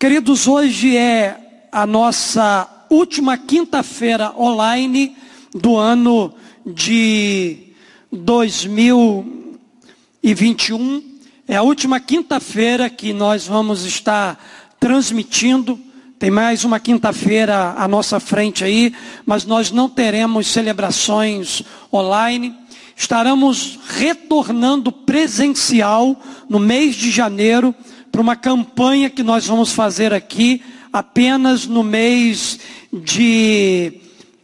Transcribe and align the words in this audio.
Queridos, 0.00 0.48
hoje 0.48 0.96
é 0.96 1.68
a 1.70 1.86
nossa 1.86 2.66
última 2.88 3.36
quinta-feira 3.36 4.32
online 4.34 5.14
do 5.54 5.76
ano 5.76 6.32
de 6.64 7.74
2021. 8.10 11.04
É 11.46 11.56
a 11.56 11.62
última 11.62 12.00
quinta-feira 12.00 12.88
que 12.88 13.12
nós 13.12 13.46
vamos 13.46 13.84
estar 13.84 14.42
transmitindo. 14.80 15.78
Tem 16.18 16.30
mais 16.30 16.64
uma 16.64 16.80
quinta-feira 16.80 17.74
à 17.76 17.86
nossa 17.86 18.18
frente 18.18 18.64
aí, 18.64 18.94
mas 19.26 19.44
nós 19.44 19.70
não 19.70 19.86
teremos 19.86 20.46
celebrações 20.46 21.62
online. 21.92 22.56
Estaremos 22.96 23.78
retornando 23.86 24.90
presencial 24.90 26.18
no 26.48 26.58
mês 26.58 26.96
de 26.96 27.10
janeiro 27.10 27.74
para 28.10 28.20
uma 28.20 28.36
campanha 28.36 29.08
que 29.08 29.22
nós 29.22 29.46
vamos 29.46 29.72
fazer 29.72 30.12
aqui 30.12 30.62
apenas 30.92 31.66
no 31.66 31.82
mês 31.82 32.58
de 32.92 33.92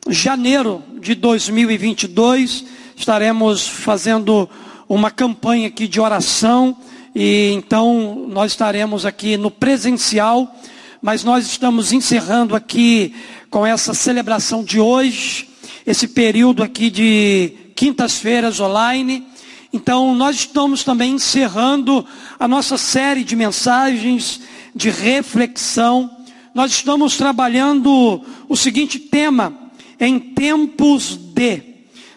janeiro 0.09 0.83
de 1.01 1.15
2022. 1.15 2.65
Estaremos 2.97 3.66
fazendo 3.66 4.48
uma 4.88 5.10
campanha 5.10 5.69
aqui 5.69 5.88
de 5.88 6.01
oração 6.01 6.77
e 7.15 7.51
então 7.52 8.27
nós 8.29 8.52
estaremos 8.52 9.05
aqui 9.05 9.37
no 9.37 9.51
presencial, 9.51 10.55
mas 11.02 11.24
nós 11.24 11.46
estamos 11.46 11.93
encerrando 11.93 12.55
aqui 12.55 13.15
com 13.51 13.66
essa 13.66 13.95
celebração 13.95 14.62
de 14.62 14.79
hoje, 14.79 15.48
esse 15.85 16.09
período 16.09 16.62
aqui 16.62 16.91
de 16.91 17.52
quintas-feiras 17.74 18.60
online 18.60 19.27
então, 19.77 20.15
nós 20.15 20.37
estamos 20.37 20.83
também 20.83 21.12
encerrando 21.12 22.03
a 22.41 22.49
nossa 22.49 22.79
série 22.79 23.23
de 23.23 23.37
mensagens 23.37 24.41
de 24.74 24.88
reflexão. 24.88 26.10
Nós 26.55 26.73
estamos 26.73 27.18
trabalhando 27.18 28.24
o 28.49 28.57
seguinte 28.57 28.99
tema, 28.99 29.52
em 30.01 30.18
tempos 30.18 31.15
de. 31.15 31.63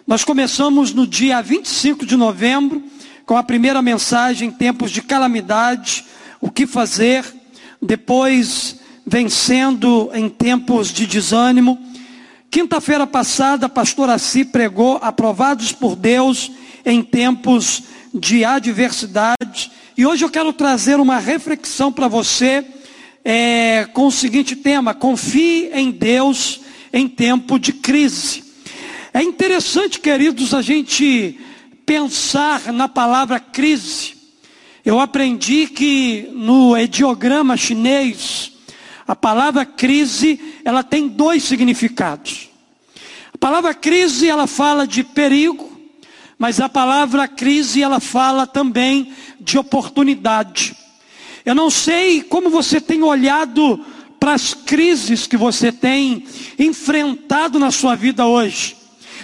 Nós 0.08 0.24
começamos 0.24 0.94
no 0.94 1.06
dia 1.06 1.42
25 1.42 2.06
de 2.06 2.16
novembro, 2.16 2.82
com 3.26 3.36
a 3.36 3.44
primeira 3.44 3.82
mensagem, 3.82 4.50
tempos 4.50 4.90
de 4.90 5.02
calamidade, 5.02 6.06
o 6.40 6.50
que 6.50 6.66
fazer. 6.66 7.26
Depois, 7.82 8.78
vencendo 9.06 10.10
em 10.14 10.30
tempos 10.30 10.94
de 10.94 11.06
desânimo. 11.06 11.78
Quinta-feira 12.50 13.06
passada, 13.06 13.66
a 13.66 13.70
pastora 13.70 14.18
Si 14.18 14.46
pregou, 14.46 14.98
aprovados 15.02 15.74
por 15.74 15.98
Deus 15.98 16.50
em 16.86 17.02
tempos 17.02 17.84
de 18.14 18.44
adversidade. 18.44 19.72
E 19.98 20.06
hoje 20.06 20.24
eu 20.24 20.30
quero 20.30 20.54
trazer 20.54 21.00
uma 21.00 21.20
reflexão 21.20 21.92
para 21.92 22.08
você 22.08 22.66
é, 23.24 23.88
com 23.94 24.08
o 24.08 24.12
seguinte 24.12 24.56
tema: 24.56 24.94
confie 24.94 25.70
em 25.74 25.92
Deus 25.92 26.62
em 26.92 27.08
tempo 27.08 27.60
de 27.60 27.74
crise. 27.74 28.44
É 29.14 29.22
interessante, 29.22 30.00
queridos, 30.00 30.54
a 30.54 30.62
gente 30.62 31.40
pensar 31.86 32.72
na 32.72 32.88
palavra 32.88 33.40
crise. 33.40 34.14
Eu 34.86 35.00
aprendi 35.00 35.68
que 35.68 36.30
no 36.32 36.78
ideograma 36.78 37.58
chinês, 37.58 38.54
a 39.08 39.16
palavra 39.16 39.66
crise, 39.66 40.40
ela 40.64 40.84
tem 40.84 41.08
dois 41.08 41.44
significados. 41.44 42.50
A 43.34 43.38
palavra 43.38 43.74
crise, 43.74 44.28
ela 44.28 44.48
fala 44.48 44.88
de 44.88 45.04
perigo, 45.04 45.69
mas 46.40 46.62
a 46.62 46.70
palavra 46.70 47.28
crise 47.28 47.84
ela 47.84 48.00
fala 48.00 48.48
também 48.48 49.14
de 49.42 49.58
oportunidade. 49.58 50.74
Eu 51.44 51.54
não 51.54 51.70
sei 51.70 52.22
como 52.22 52.50
você 52.50 52.80
tem 52.80 53.04
olhado 53.04 53.86
para 54.18 54.34
as 54.34 54.54
crises 54.54 55.28
que 55.28 55.36
você 55.36 55.70
tem 55.70 56.26
enfrentado 56.58 57.60
na 57.60 57.72
sua 57.72 57.94
vida 57.94 58.26
hoje. 58.26 58.78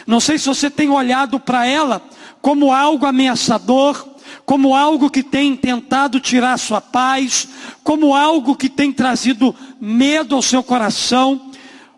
Não 0.05 0.19
sei 0.19 0.37
se 0.37 0.47
você 0.47 0.69
tem 0.69 0.89
olhado 0.89 1.39
para 1.39 1.65
ela 1.65 2.01
como 2.41 2.71
algo 2.71 3.05
ameaçador, 3.05 4.07
como 4.45 4.75
algo 4.75 5.09
que 5.09 5.23
tem 5.23 5.55
tentado 5.55 6.19
tirar 6.19 6.59
sua 6.59 6.81
paz, 6.81 7.47
como 7.81 8.13
algo 8.13 8.55
que 8.55 8.67
tem 8.67 8.91
trazido 8.91 9.55
medo 9.79 10.35
ao 10.35 10.41
seu 10.41 10.61
coração, 10.61 11.49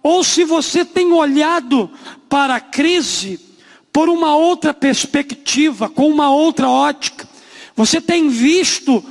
ou 0.03 0.23
se 0.23 0.43
você 0.43 0.85
tem 0.85 1.11
olhado 1.11 1.89
para 2.29 2.55
a 2.55 2.61
crise 2.61 3.46
por 3.91 4.09
uma 4.09 4.35
outra 4.35 4.73
perspectiva, 4.73 5.89
com 5.89 6.09
uma 6.09 6.29
outra 6.29 6.69
ótica. 6.69 7.27
Você 7.75 7.99
tem 8.01 8.29
visto 8.29 9.03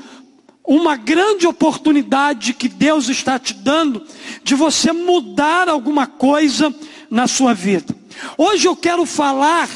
uma 0.67 0.97
grande 0.97 1.47
oportunidade 1.47 2.53
que 2.53 2.69
Deus 2.69 3.09
está 3.09 3.39
te 3.39 3.55
dando 3.55 4.05
de 4.43 4.55
você 4.55 4.93
mudar 4.93 5.69
alguma 5.69 6.07
coisa 6.07 6.75
na 7.09 7.27
sua 7.27 7.55
vida. 7.55 7.95
Hoje 8.37 8.67
eu 8.67 8.75
quero 8.75 9.07
falar 9.07 9.69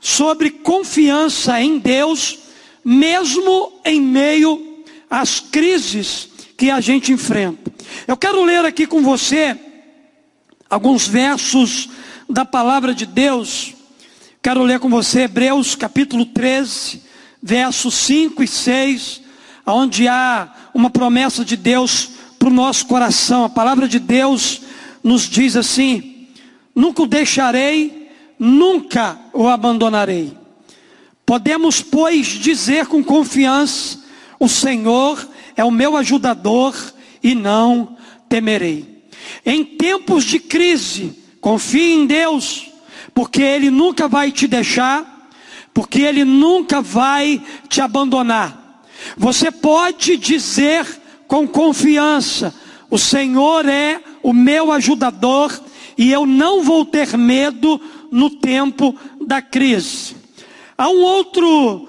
sobre 0.00 0.50
confiança 0.50 1.60
em 1.60 1.78
Deus, 1.78 2.38
mesmo 2.84 3.72
em 3.84 4.00
meio 4.00 4.84
às 5.10 5.40
crises 5.40 6.28
que 6.56 6.70
a 6.70 6.80
gente 6.80 7.12
enfrenta. 7.12 7.72
Eu 8.06 8.16
quero 8.16 8.44
ler 8.44 8.64
aqui 8.64 8.86
com 8.86 9.02
você 9.02 9.58
alguns 10.70 11.08
versos 11.08 11.88
da 12.28 12.44
palavra 12.44 12.94
de 12.94 13.06
Deus 13.06 13.75
Quero 14.46 14.62
ler 14.62 14.78
com 14.78 14.88
você 14.88 15.22
Hebreus 15.22 15.74
capítulo 15.74 16.24
13, 16.24 17.02
versos 17.42 17.94
5 17.94 18.44
e 18.44 18.46
6, 18.46 19.20
onde 19.66 20.06
há 20.06 20.70
uma 20.72 20.88
promessa 20.88 21.44
de 21.44 21.56
Deus 21.56 22.10
para 22.38 22.48
o 22.48 22.52
nosso 22.52 22.86
coração. 22.86 23.42
A 23.42 23.48
palavra 23.48 23.88
de 23.88 23.98
Deus 23.98 24.60
nos 25.02 25.22
diz 25.22 25.56
assim: 25.56 26.28
Nunca 26.72 27.02
o 27.02 27.08
deixarei, 27.08 28.08
nunca 28.38 29.18
o 29.32 29.48
abandonarei. 29.48 30.32
Podemos, 31.26 31.82
pois, 31.82 32.28
dizer 32.28 32.86
com 32.86 33.02
confiança: 33.02 33.98
O 34.38 34.48
Senhor 34.48 35.28
é 35.56 35.64
o 35.64 35.72
meu 35.72 35.96
ajudador 35.96 36.72
e 37.20 37.34
não 37.34 37.96
temerei. 38.28 39.08
Em 39.44 39.64
tempos 39.64 40.22
de 40.22 40.38
crise, 40.38 41.18
confie 41.40 41.94
em 41.94 42.06
Deus 42.06 42.75
porque 43.16 43.40
Ele 43.40 43.70
nunca 43.70 44.06
vai 44.06 44.30
te 44.30 44.46
deixar, 44.46 45.30
porque 45.72 46.02
Ele 46.02 46.22
nunca 46.22 46.82
vai 46.82 47.42
te 47.66 47.80
abandonar. 47.80 48.84
Você 49.16 49.50
pode 49.50 50.18
dizer 50.18 50.86
com 51.26 51.48
confiança: 51.48 52.54
O 52.90 52.98
Senhor 52.98 53.66
é 53.66 54.02
o 54.22 54.34
meu 54.34 54.70
ajudador 54.70 55.58
e 55.96 56.12
eu 56.12 56.26
não 56.26 56.62
vou 56.62 56.84
ter 56.84 57.16
medo 57.16 57.80
no 58.12 58.28
tempo 58.28 58.94
da 59.26 59.40
crise. 59.40 60.14
Há 60.76 60.90
um 60.90 61.00
outro 61.00 61.88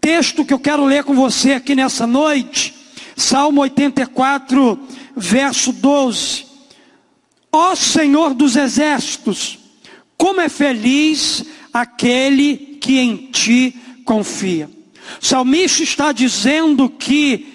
texto 0.00 0.42
que 0.42 0.54
eu 0.54 0.58
quero 0.58 0.86
ler 0.86 1.04
com 1.04 1.14
você 1.14 1.52
aqui 1.52 1.74
nessa 1.74 2.06
noite, 2.06 2.74
Salmo 3.14 3.60
84, 3.60 4.80
verso 5.14 5.70
12. 5.70 6.46
Ó 7.52 7.74
Senhor 7.74 8.32
dos 8.32 8.56
exércitos, 8.56 9.63
como 10.16 10.40
é 10.40 10.48
feliz 10.48 11.44
aquele 11.72 12.78
que 12.80 12.98
em 12.98 13.16
ti 13.32 13.76
confia. 14.04 14.70
O 15.20 15.24
salmista 15.24 15.82
está 15.82 16.12
dizendo 16.12 16.88
que 16.88 17.46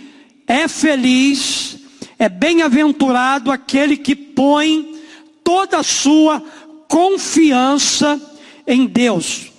é 0.47 0.67
feliz, 0.67 1.77
é 2.17 2.27
bem-aventurado 2.27 3.51
aquele 3.51 3.95
que 3.97 4.15
põe 4.15 4.99
toda 5.43 5.79
a 5.79 5.83
sua 5.83 6.43
confiança 6.87 8.19
em 8.67 8.85
Deus. 8.85 9.51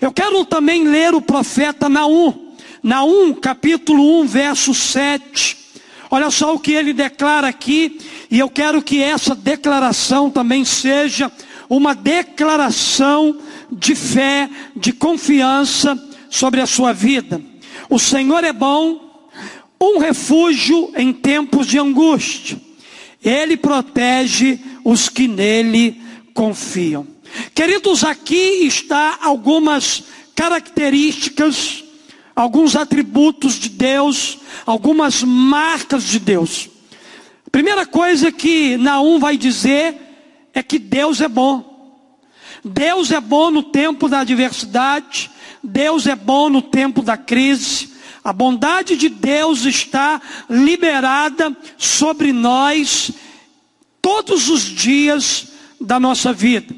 Eu 0.00 0.12
quero 0.12 0.44
também 0.44 0.84
ler 0.84 1.14
o 1.14 1.20
profeta 1.20 1.88
Naum, 1.88 2.54
Naum 2.82 3.32
capítulo 3.34 4.20
1, 4.22 4.26
verso 4.26 4.74
7. 4.74 5.56
Olha 6.10 6.30
só 6.30 6.54
o 6.54 6.58
que 6.58 6.72
ele 6.72 6.92
declara 6.92 7.48
aqui, 7.48 7.98
e 8.30 8.38
eu 8.38 8.48
quero 8.48 8.82
que 8.82 9.02
essa 9.02 9.34
declaração 9.34 10.30
também 10.30 10.64
seja 10.64 11.30
uma 11.70 11.94
declaração 11.94 13.38
de 13.70 13.94
fé, 13.94 14.50
de 14.74 14.92
confiança 14.92 15.96
sobre 16.28 16.60
a 16.60 16.66
sua 16.66 16.92
vida. 16.92 17.40
O 17.88 17.96
Senhor 17.96 18.42
é 18.42 18.52
bom, 18.52 19.22
um 19.80 19.98
refúgio 19.98 20.92
em 20.96 21.12
tempos 21.12 21.68
de 21.68 21.78
angústia. 21.78 22.60
Ele 23.22 23.56
protege 23.56 24.58
os 24.84 25.08
que 25.08 25.28
nele 25.28 26.00
confiam. 26.34 27.06
Queridos, 27.54 28.02
aqui 28.02 28.66
está 28.66 29.18
algumas 29.22 30.02
características, 30.34 31.84
alguns 32.34 32.74
atributos 32.74 33.54
de 33.54 33.68
Deus, 33.68 34.38
algumas 34.66 35.22
marcas 35.22 36.02
de 36.02 36.18
Deus. 36.18 36.68
Primeira 37.52 37.86
coisa 37.86 38.32
que 38.32 38.76
Naum 38.76 39.20
vai 39.20 39.36
dizer 39.36 40.09
é 40.54 40.62
que 40.62 40.78
Deus 40.78 41.20
é 41.20 41.28
bom. 41.28 41.70
Deus 42.64 43.10
é 43.10 43.20
bom 43.20 43.50
no 43.50 43.62
tempo 43.62 44.08
da 44.08 44.20
adversidade, 44.20 45.30
Deus 45.62 46.06
é 46.06 46.14
bom 46.14 46.48
no 46.48 46.60
tempo 46.60 47.02
da 47.02 47.16
crise. 47.16 47.90
A 48.22 48.32
bondade 48.32 48.96
de 48.96 49.08
Deus 49.08 49.64
está 49.64 50.20
liberada 50.48 51.56
sobre 51.78 52.32
nós 52.32 53.10
todos 54.02 54.48
os 54.48 54.62
dias 54.62 55.48
da 55.80 55.98
nossa 55.98 56.32
vida. 56.32 56.74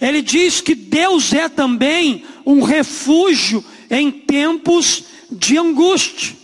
Ele 0.00 0.22
diz 0.22 0.60
que 0.60 0.74
Deus 0.74 1.32
é 1.32 1.48
também 1.48 2.24
um 2.46 2.62
refúgio 2.62 3.64
em 3.90 4.10
tempos 4.10 5.04
de 5.30 5.58
angústia. 5.58 6.36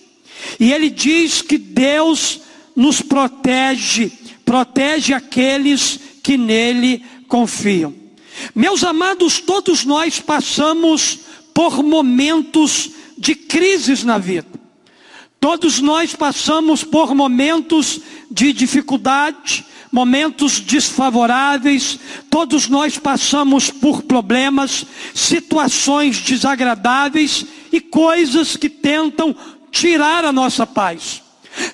E 0.58 0.72
ele 0.72 0.90
diz 0.90 1.42
que 1.42 1.58
Deus 1.58 2.40
nos 2.74 3.00
protege, 3.00 4.10
protege 4.44 5.12
aqueles 5.12 6.00
que 6.30 6.38
nele 6.38 7.04
confiam. 7.26 7.92
Meus 8.54 8.84
amados, 8.84 9.40
todos 9.40 9.84
nós 9.84 10.20
passamos 10.20 11.18
por 11.52 11.82
momentos 11.82 12.88
de 13.18 13.34
crises 13.34 14.04
na 14.04 14.16
vida. 14.16 14.46
Todos 15.40 15.80
nós 15.80 16.14
passamos 16.14 16.84
por 16.84 17.16
momentos 17.16 17.98
de 18.30 18.52
dificuldade, 18.52 19.66
momentos 19.90 20.60
desfavoráveis, 20.60 21.98
todos 22.30 22.68
nós 22.68 22.96
passamos 22.96 23.68
por 23.68 24.04
problemas, 24.04 24.86
situações 25.12 26.20
desagradáveis 26.20 27.44
e 27.72 27.80
coisas 27.80 28.56
que 28.56 28.68
tentam 28.68 29.34
tirar 29.72 30.24
a 30.24 30.30
nossa 30.30 30.64
paz. 30.64 31.22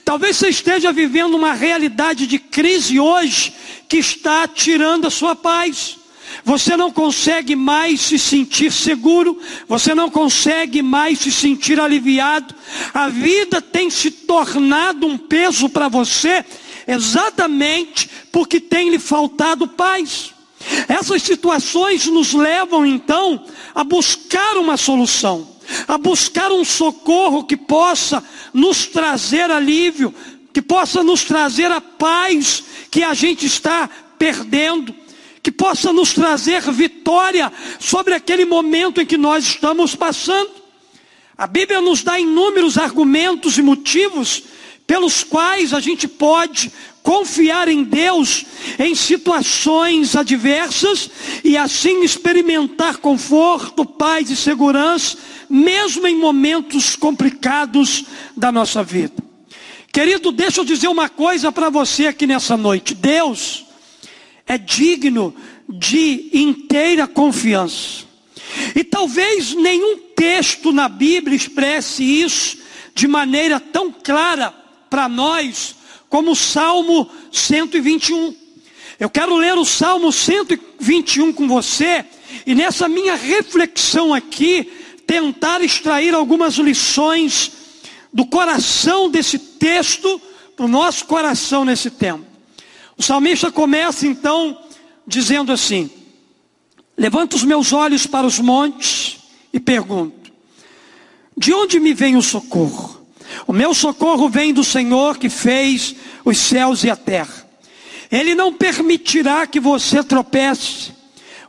Talvez 0.05 0.37
você 0.37 0.49
esteja 0.49 0.93
vivendo 0.93 1.35
uma 1.35 1.53
realidade 1.53 2.27
de 2.27 2.39
crise 2.39 2.99
hoje 2.99 3.53
que 3.89 3.99
está 3.99 4.47
tirando 4.49 5.07
a 5.07 5.11
sua 5.11 5.37
paz. 5.37 5.99
Você 6.45 6.77
não 6.77 6.91
consegue 6.93 7.57
mais 7.57 8.01
se 8.01 8.19
sentir 8.19 8.73
seguro, 8.73 9.41
você 9.69 9.95
não 9.95 10.11
consegue 10.11 10.83
mais 10.83 11.19
se 11.19 11.31
sentir 11.33 11.81
aliviado. 11.81 12.55
A 12.93 13.09
vida 13.09 13.61
tem 13.61 13.91
se 13.91 14.11
tornado 14.11 15.07
um 15.07 15.19
peso 15.19 15.69
para 15.69 15.89
você 15.89 16.45
exatamente 16.87 18.09
porque 18.31 18.61
tem 18.61 18.91
lhe 18.91 18.99
faltado 18.99 19.67
paz. 19.67 20.33
Essas 20.89 21.23
situações 21.23 22.07
nos 22.07 22.33
levam 22.33 22.85
então 22.85 23.45
a 23.75 23.85
buscar 23.85 24.57
uma 24.57 24.77
solução, 24.77 25.47
a 25.87 25.99
buscar 25.99 26.53
um 26.53 26.65
socorro 26.65 27.45
que 27.45 27.57
possa 27.57 28.23
nos 28.53 28.87
trazer 28.87 29.51
alívio, 29.51 30.15
que 30.53 30.63
possa 30.63 31.03
nos 31.03 31.25
trazer 31.25 31.71
a 31.71 31.81
paz 31.81 32.65
que 32.91 33.03
a 33.03 33.15
gente 33.15 33.47
está 33.47 33.89
perdendo, 34.19 34.95
que 35.43 35.53
possa 35.53 35.93
nos 35.93 36.13
trazer 36.15 36.63
vitória 36.73 37.53
sobre 37.79 38.15
aquele 38.15 38.45
momento 38.45 39.01
em 39.01 39.07
que 39.07 39.17
nós 39.17 39.45
estamos 39.45 39.95
passando. 39.95 40.51
A 41.37 41.47
Bíblia 41.47 41.81
nos 41.81 42.03
dá 42.03 42.19
inúmeros 42.19 42.79
argumentos 42.79 43.59
e 43.59 43.63
motivos 43.63 44.43
pelos 44.87 45.25
quais 45.25 45.73
a 45.73 45.81
gente 45.81 46.07
pode 46.07 46.71
confiar 47.03 47.69
em 47.69 47.85
Deus 47.85 48.45
em 48.79 48.95
situações 48.95 50.17
adversas 50.17 51.11
e 51.45 51.57
assim 51.57 52.03
experimentar 52.03 52.99
conforto, 52.99 53.85
paz 53.85 54.31
e 54.31 54.37
segurança, 54.37 55.17
mesmo 55.49 56.07
em 56.07 56.17
momentos 56.17 56.97
complicados 56.97 58.05
da 58.37 58.51
nossa 58.51 58.83
vida. 58.83 59.15
Querido, 59.93 60.31
deixa 60.31 60.61
eu 60.61 60.65
dizer 60.65 60.89
uma 60.89 61.09
coisa 61.09 61.51
para 61.51 61.71
você 61.71 62.09
aqui 62.09 62.27
nessa 62.27 62.57
noite: 62.57 62.95
Deus 62.95 63.65
é 64.47 64.59
digno 64.59 65.35
de 65.69 66.29
inteira 66.33 67.07
confiança. 67.07 68.05
E 68.75 68.85
talvez 68.85 69.55
nenhum 69.55 69.99
texto 70.15 70.73
na 70.73 70.89
Bíblia 70.89 71.37
expresse 71.37 72.03
isso 72.03 72.59
de 72.95 73.07
maneira 73.07 73.61
tão 73.61 73.93
clara 73.93 74.66
para 74.89 75.09
nós 75.09 75.77
como 76.09 76.33
o 76.33 76.37
Salmo 76.37 77.09
121. 77.33 78.35
Eu 78.99 79.11
quero 79.11 79.37
ler 79.37 79.59
o 79.59 79.65
Salmo 79.65 80.11
121 80.11 81.33
com 81.33 81.47
você 81.47 82.05
e 82.47 82.55
nessa 82.55 82.89
minha 82.89 83.15
reflexão 83.15 84.15
aqui 84.15 84.73
tentar 85.07 85.63
extrair 85.63 86.15
algumas 86.15 86.55
lições 86.55 87.53
do 88.13 88.25
coração 88.27 89.11
desse 89.11 89.39
texto 89.39 90.21
para 90.57 90.65
o 90.65 90.69
nosso 90.69 91.05
coração 91.05 91.65
nesse 91.65 91.91
tempo. 91.91 92.25
O 92.97 93.03
salmista 93.03 93.53
começa 93.53 94.07
então 94.07 94.59
dizendo 95.07 95.53
assim: 95.53 95.91
Levanto 96.97 97.35
os 97.35 97.45
meus 97.45 97.73
olhos 97.73 98.07
para 98.07 98.27
os 98.27 98.39
montes 98.39 99.19
e 99.53 99.61
pergunto: 99.61 100.33
De 101.37 101.53
onde 101.53 101.79
me 101.79 101.93
vem 101.93 102.17
o 102.17 102.23
socorro? 102.23 102.96
O 103.47 103.53
meu 103.53 103.75
socorro 103.75 104.29
vem 104.29 104.53
do 104.53 104.65
Senhor 104.65 105.19
que 105.19 105.29
fez 105.29 105.95
os 106.25 106.39
céus 106.39 106.85
e 106.85 106.91
a 106.91 106.97
terra. 106.97 107.47
Ele 108.11 108.35
não 108.35 108.53
permitirá 108.53 109.47
que 109.47 109.61
você 109.61 110.03
tropece. 110.03 110.93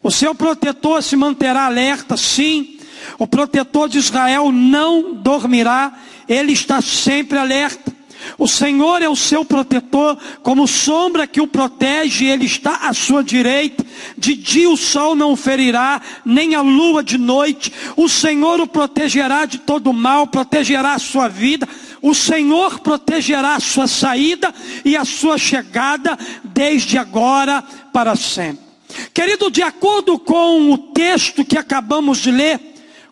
O 0.02 0.12
seu 0.12 0.34
protetor 0.34 1.04
se 1.04 1.16
manterá 1.16 1.66
alerta, 1.66 2.16
sim. 2.18 2.80
O 3.18 3.28
protetor 3.28 3.90
de 3.90 3.98
Israel 3.98 4.52
não 4.52 5.14
dormirá, 5.14 6.00
ele 6.28 6.54
está 6.54 6.82
sempre 6.82 7.38
alerta. 7.38 7.97
O 8.38 8.48
Senhor 8.48 9.02
é 9.02 9.10
o 9.10 9.16
seu 9.16 9.44
protetor, 9.44 10.18
como 10.44 10.68
sombra 10.68 11.28
que 11.28 11.42
o 11.42 11.48
protege, 11.48 12.26
ele 12.26 12.46
está 12.46 12.88
à 12.88 12.94
sua 12.94 13.24
direita. 13.24 13.86
De 14.18 14.36
dia 14.36 14.70
o 14.70 14.78
sol 14.78 15.16
não 15.16 15.36
ferirá, 15.36 16.02
nem 16.26 16.56
a 16.56 16.62
lua 16.62 17.04
de 17.04 17.18
noite. 17.18 17.72
O 17.96 18.08
Senhor 18.08 18.60
o 18.60 18.68
protegerá 18.68 19.46
de 19.46 19.60
todo 19.60 19.94
mal, 19.94 20.28
protegerá 20.28 20.94
a 20.94 21.00
sua 21.00 21.28
vida. 21.28 21.68
O 22.02 22.14
Senhor 22.14 22.80
protegerá 22.80 23.56
a 23.56 23.60
sua 23.60 23.88
saída 23.88 24.54
e 24.86 24.96
a 24.96 25.04
sua 25.04 25.38
chegada, 25.38 26.18
desde 26.44 26.98
agora 26.98 27.64
para 27.92 28.16
sempre. 28.16 28.66
Querido, 29.14 29.50
de 29.50 29.62
acordo 29.62 30.18
com 30.18 30.72
o 30.72 30.78
texto 30.78 31.44
que 31.44 31.58
acabamos 31.58 32.20
de 32.20 32.32
ler, 32.32 32.60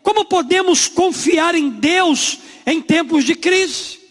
como 0.01 0.25
podemos 0.25 0.87
confiar 0.87 1.55
em 1.55 1.69
Deus 1.69 2.39
em 2.65 2.81
tempos 2.81 3.23
de 3.23 3.35
crise? 3.35 4.04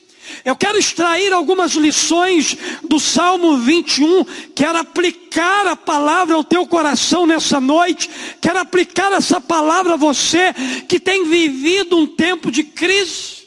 Eu 0.44 0.56
quero 0.56 0.78
extrair 0.78 1.32
algumas 1.32 1.72
lições 1.72 2.56
do 2.82 2.98
Salmo 3.00 3.58
21, 3.58 4.24
quero 4.54 4.78
aplicar 4.78 5.66
a 5.66 5.76
palavra 5.76 6.34
ao 6.36 6.44
teu 6.44 6.66
coração 6.66 7.26
nessa 7.26 7.60
noite, 7.60 8.10
quero 8.40 8.58
aplicar 8.58 9.12
essa 9.12 9.40
palavra 9.40 9.94
a 9.94 9.96
você 9.96 10.54
que 10.88 11.00
tem 11.00 11.24
vivido 11.24 11.96
um 11.96 12.06
tempo 12.06 12.50
de 12.50 12.62
crise. 12.62 13.44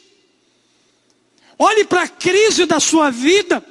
Olhe 1.58 1.84
para 1.84 2.02
a 2.02 2.08
crise 2.08 2.66
da 2.66 2.78
sua 2.78 3.10
vida 3.10 3.64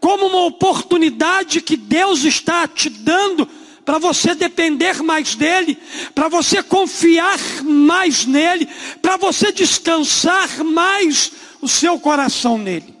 como 0.00 0.26
uma 0.26 0.44
oportunidade 0.44 1.60
que 1.60 1.76
Deus 1.76 2.24
está 2.24 2.68
te 2.68 2.88
dando 2.88 3.48
para 3.84 3.98
você 3.98 4.34
depender 4.34 5.02
mais 5.02 5.34
dele, 5.34 5.78
para 6.14 6.28
você 6.28 6.62
confiar 6.62 7.38
mais 7.62 8.24
nele, 8.24 8.66
para 9.02 9.16
você 9.16 9.52
descansar 9.52 10.64
mais 10.64 11.32
o 11.64 11.68
seu 11.68 11.98
coração 11.98 12.58
nele. 12.58 12.94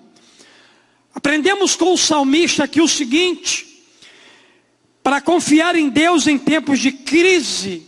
Aprendemos 1.14 1.76
com 1.76 1.92
o 1.92 1.98
salmista 1.98 2.64
aqui 2.64 2.80
o 2.80 2.88
seguinte: 2.88 3.84
para 5.02 5.20
confiar 5.20 5.76
em 5.76 5.90
Deus 5.90 6.26
em 6.26 6.38
tempos 6.38 6.80
de 6.80 6.90
crise, 6.90 7.86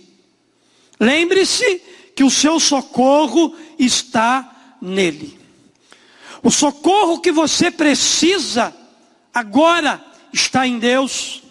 lembre-se 1.01 1.81
que 2.15 2.23
o 2.23 2.31
seu 2.31 2.61
socorro 2.61 3.55
está 3.79 4.77
nele. 4.81 5.39
O 6.43 6.51
socorro 6.51 7.21
que 7.21 7.33
você 7.33 7.71
precisa 7.71 8.77
agora 9.33 10.05
está 10.33 10.67
em 10.67 10.79
Deus. 10.79 11.43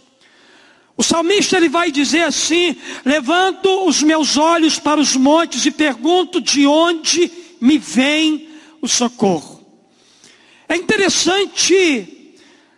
O 0.96 1.04
salmista 1.04 1.58
ele 1.58 1.68
vai 1.68 1.92
dizer 1.92 2.22
assim: 2.22 2.76
Levanto 3.04 3.88
os 3.88 4.04
meus 4.04 4.38
olhos 4.38 4.78
para 4.78 5.02
os 5.02 5.16
montes 5.16 5.66
e 5.66 5.72
pergunto 5.72 6.40
de 6.40 6.68
onde 6.68 7.32
me 7.60 7.80
vem 7.80 8.55
o 8.86 8.90
socorro. 8.90 9.66
É 10.68 10.76
interessante 10.76 12.36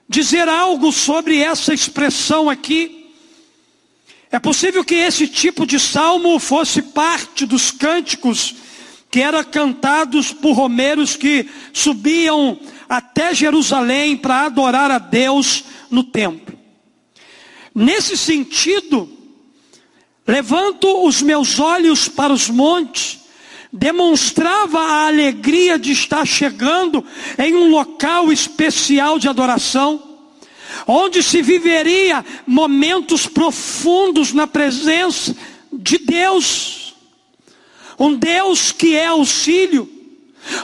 dizer 0.09 0.47
algo 0.47 0.91
sobre 0.91 1.39
essa 1.39 1.73
expressão 1.73 2.49
aqui. 2.49 3.13
É 4.31 4.39
possível 4.39 4.83
que 4.83 4.95
esse 4.95 5.27
tipo 5.27 5.65
de 5.65 5.79
salmo 5.79 6.39
fosse 6.39 6.81
parte 6.81 7.45
dos 7.45 7.71
cânticos 7.71 8.55
que 9.09 9.21
eram 9.21 9.43
cantados 9.43 10.33
por 10.33 10.51
romeros 10.53 11.15
que 11.15 11.49
subiam 11.71 12.59
até 12.89 13.33
Jerusalém 13.33 14.17
para 14.17 14.45
adorar 14.45 14.91
a 14.91 14.99
Deus 14.99 15.63
no 15.89 16.03
templo. 16.03 16.57
Nesse 17.73 18.17
sentido, 18.17 19.09
levanto 20.27 21.05
os 21.05 21.21
meus 21.21 21.59
olhos 21.59 22.09
para 22.09 22.33
os 22.33 22.49
montes, 22.49 23.19
demonstrava 23.77 24.79
a 24.79 25.07
alegria 25.07 25.77
de 25.77 25.91
estar 25.91 26.25
chegando 26.25 27.05
em 27.37 27.55
um 27.55 27.69
local 27.69 28.31
especial 28.31 29.19
de 29.19 29.29
adoração, 29.29 30.01
onde 30.87 31.21
se 31.21 31.41
viveria 31.41 32.25
momentos 32.45 33.27
profundos 33.27 34.33
na 34.33 34.47
presença 34.47 35.35
de 35.71 35.99
Deus, 35.99 36.95
um 37.99 38.15
Deus 38.15 38.71
que 38.71 38.95
é 38.95 39.05
auxílio, 39.05 39.89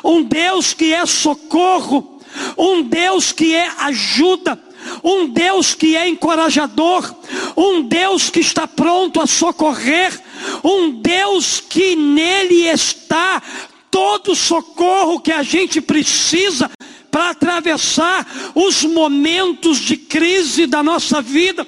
um 0.03 0.23
Deus 0.23 0.73
que 0.73 0.93
é 0.93 1.05
socorro, 1.05 2.19
um 2.57 2.81
Deus 2.81 3.31
que 3.31 3.53
é 3.53 3.69
ajuda, 3.79 4.59
um 5.03 5.27
Deus 5.27 5.75
que 5.75 5.95
é 5.95 6.07
encorajador, 6.07 7.13
um 7.55 7.83
Deus 7.83 8.29
que 8.29 8.39
está 8.39 8.67
pronto 8.67 9.21
a 9.21 9.27
socorrer, 9.27 10.19
um 10.63 10.91
Deus 10.91 11.61
que 11.61 11.95
nele 11.95 12.67
está 12.67 13.41
todo 13.89 14.35
socorro 14.35 15.19
que 15.19 15.31
a 15.31 15.43
gente 15.43 15.79
precisa 15.79 16.69
para 17.11 17.29
atravessar 17.29 18.25
os 18.55 18.83
momentos 18.83 19.77
de 19.77 19.95
crise 19.95 20.65
da 20.65 20.81
nossa 20.81 21.21
vida. 21.21 21.65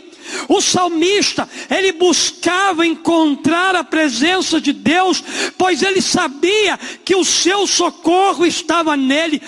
O 0.49 0.59
salmista, 0.59 1.47
ele 1.69 1.91
buscava 1.91 2.85
encontrar 2.85 3.75
a 3.75 3.83
presença 3.83 4.59
de 4.59 4.73
Deus, 4.73 5.23
pois 5.55 5.83
ele 5.83 6.01
sabia 6.01 6.79
que 7.05 7.15
o 7.15 7.23
seu 7.23 7.67
socorro 7.67 8.43
estava 8.43 8.97
nele. 8.97 9.39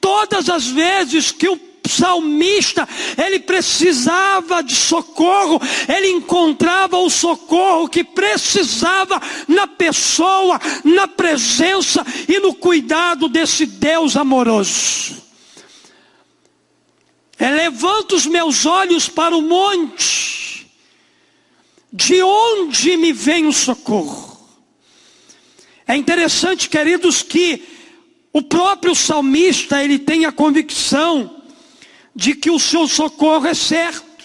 Todas 0.00 0.48
as 0.48 0.66
vezes 0.66 1.30
que 1.30 1.48
o 1.48 1.56
salmista, 1.88 2.88
ele 3.16 3.40
precisava 3.40 4.62
de 4.62 4.74
socorro, 4.74 5.60
ele 5.88 6.08
encontrava 6.08 6.98
o 6.98 7.10
socorro 7.10 7.88
que 7.88 8.02
precisava 8.02 9.20
na 9.46 9.66
pessoa, 9.66 10.60
na 10.82 11.06
presença 11.06 12.04
e 12.28 12.38
no 12.38 12.54
cuidado 12.54 13.28
desse 13.28 13.66
Deus 13.66 14.16
amoroso. 14.16 15.22
Elevanto 17.38 18.14
os 18.14 18.26
meus 18.26 18.64
olhos 18.64 19.08
para 19.08 19.36
o 19.36 19.42
monte, 19.42 20.70
de 21.92 22.22
onde 22.22 22.96
me 22.96 23.12
vem 23.12 23.46
o 23.46 23.52
socorro? 23.52 24.34
É 25.86 25.94
interessante, 25.96 26.68
queridos, 26.68 27.22
que 27.22 27.62
o 28.32 28.42
próprio 28.42 28.94
salmista 28.94 29.84
ele 29.84 29.98
tem 29.98 30.24
a 30.24 30.32
convicção 30.32 31.43
de 32.14 32.34
que 32.34 32.50
o 32.50 32.58
seu 32.58 32.86
socorro 32.86 33.46
é 33.46 33.54
certo, 33.54 34.24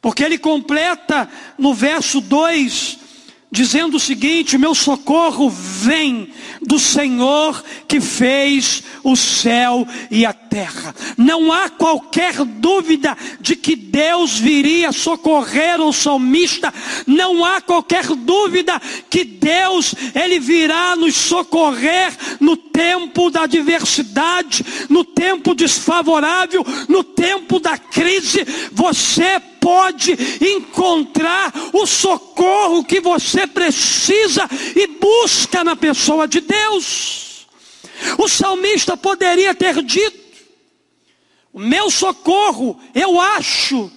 porque 0.00 0.22
ele 0.22 0.38
completa 0.38 1.28
no 1.58 1.72
verso 1.72 2.20
2 2.20 3.06
dizendo 3.50 3.96
o 3.96 4.00
seguinte: 4.00 4.58
meu 4.58 4.74
socorro 4.74 5.48
vem 5.48 6.32
do 6.60 6.78
Senhor 6.78 7.64
que 7.88 8.00
fez 8.00 8.82
o 9.02 9.16
céu 9.16 9.86
e 10.10 10.26
a 10.26 10.32
terra. 10.56 10.94
Não 11.18 11.52
há 11.52 11.68
qualquer 11.68 12.42
dúvida 12.42 13.14
de 13.38 13.54
que 13.54 13.76
Deus 13.76 14.38
viria 14.38 14.90
socorrer 14.90 15.78
o 15.82 15.92
salmista. 15.92 16.72
Não 17.06 17.44
há 17.44 17.60
qualquer 17.60 18.06
dúvida 18.06 18.80
que 19.10 19.22
Deus 19.22 19.94
ele 20.14 20.40
virá 20.40 20.96
nos 20.96 21.14
socorrer 21.14 22.10
no 22.40 22.56
tempo 22.56 23.30
da 23.30 23.42
adversidade, 23.42 24.64
no 24.88 25.04
tempo 25.04 25.54
desfavorável, 25.54 26.64
no 26.88 27.04
tempo 27.04 27.60
da 27.60 27.76
crise. 27.76 28.46
Você 28.72 29.38
pode 29.60 30.16
encontrar 30.40 31.52
o 31.74 31.84
socorro 31.84 32.82
que 32.82 32.98
você 32.98 33.46
precisa 33.46 34.48
e 34.74 34.86
busca 34.86 35.62
na 35.62 35.76
pessoa 35.76 36.26
de 36.26 36.40
Deus. 36.40 37.46
O 38.16 38.26
salmista 38.26 38.96
poderia 38.96 39.54
ter 39.54 39.82
dito: 39.82 40.25
O 41.56 41.58
meu 41.58 41.90
socorro, 41.90 42.78
eu 42.94 43.18
acho, 43.18 43.90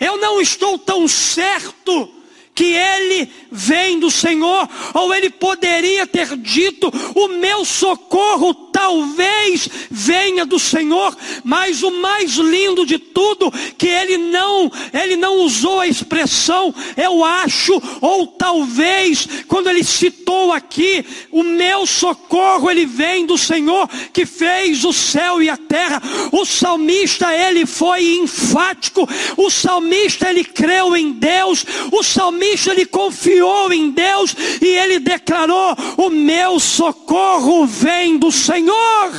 eu 0.00 0.16
não 0.16 0.40
estou 0.40 0.78
tão 0.78 1.06
certo 1.06 2.10
que 2.58 2.74
ele 2.74 3.30
vem 3.52 4.00
do 4.00 4.10
Senhor, 4.10 4.68
ou 4.92 5.14
ele 5.14 5.30
poderia 5.30 6.04
ter 6.08 6.36
dito: 6.36 6.92
O 7.14 7.28
meu 7.28 7.64
socorro 7.64 8.52
talvez 8.52 9.68
venha 9.88 10.44
do 10.44 10.58
Senhor, 10.58 11.16
mas 11.44 11.84
o 11.84 11.90
mais 12.00 12.32
lindo 12.32 12.84
de 12.84 12.98
tudo 12.98 13.52
que 13.78 13.86
ele 13.86 14.18
não, 14.18 14.68
ele 14.92 15.14
não 15.14 15.36
usou 15.36 15.78
a 15.78 15.86
expressão 15.86 16.74
eu 16.96 17.24
acho 17.24 17.80
ou 18.00 18.26
talvez, 18.26 19.28
quando 19.46 19.70
ele 19.70 19.84
citou 19.84 20.52
aqui, 20.52 21.04
o 21.30 21.44
meu 21.44 21.86
socorro 21.86 22.68
ele 22.68 22.86
vem 22.86 23.24
do 23.24 23.38
Senhor 23.38 23.88
que 24.12 24.26
fez 24.26 24.84
o 24.84 24.92
céu 24.92 25.40
e 25.40 25.48
a 25.48 25.56
terra. 25.56 26.02
O 26.32 26.44
salmista 26.44 27.32
ele 27.32 27.66
foi 27.66 28.16
enfático, 28.16 29.08
o 29.36 29.48
salmista 29.48 30.28
ele 30.28 30.42
creu 30.42 30.96
em 30.96 31.12
Deus, 31.12 31.64
o 31.92 32.02
salmista 32.02 32.47
ele 32.70 32.86
confiou 32.86 33.72
em 33.72 33.90
Deus 33.90 34.34
e 34.60 34.66
ele 34.66 34.98
declarou: 34.98 35.76
O 35.96 36.10
meu 36.10 36.60
socorro 36.60 37.66
vem 37.66 38.18
do 38.18 38.30
Senhor. 38.30 39.12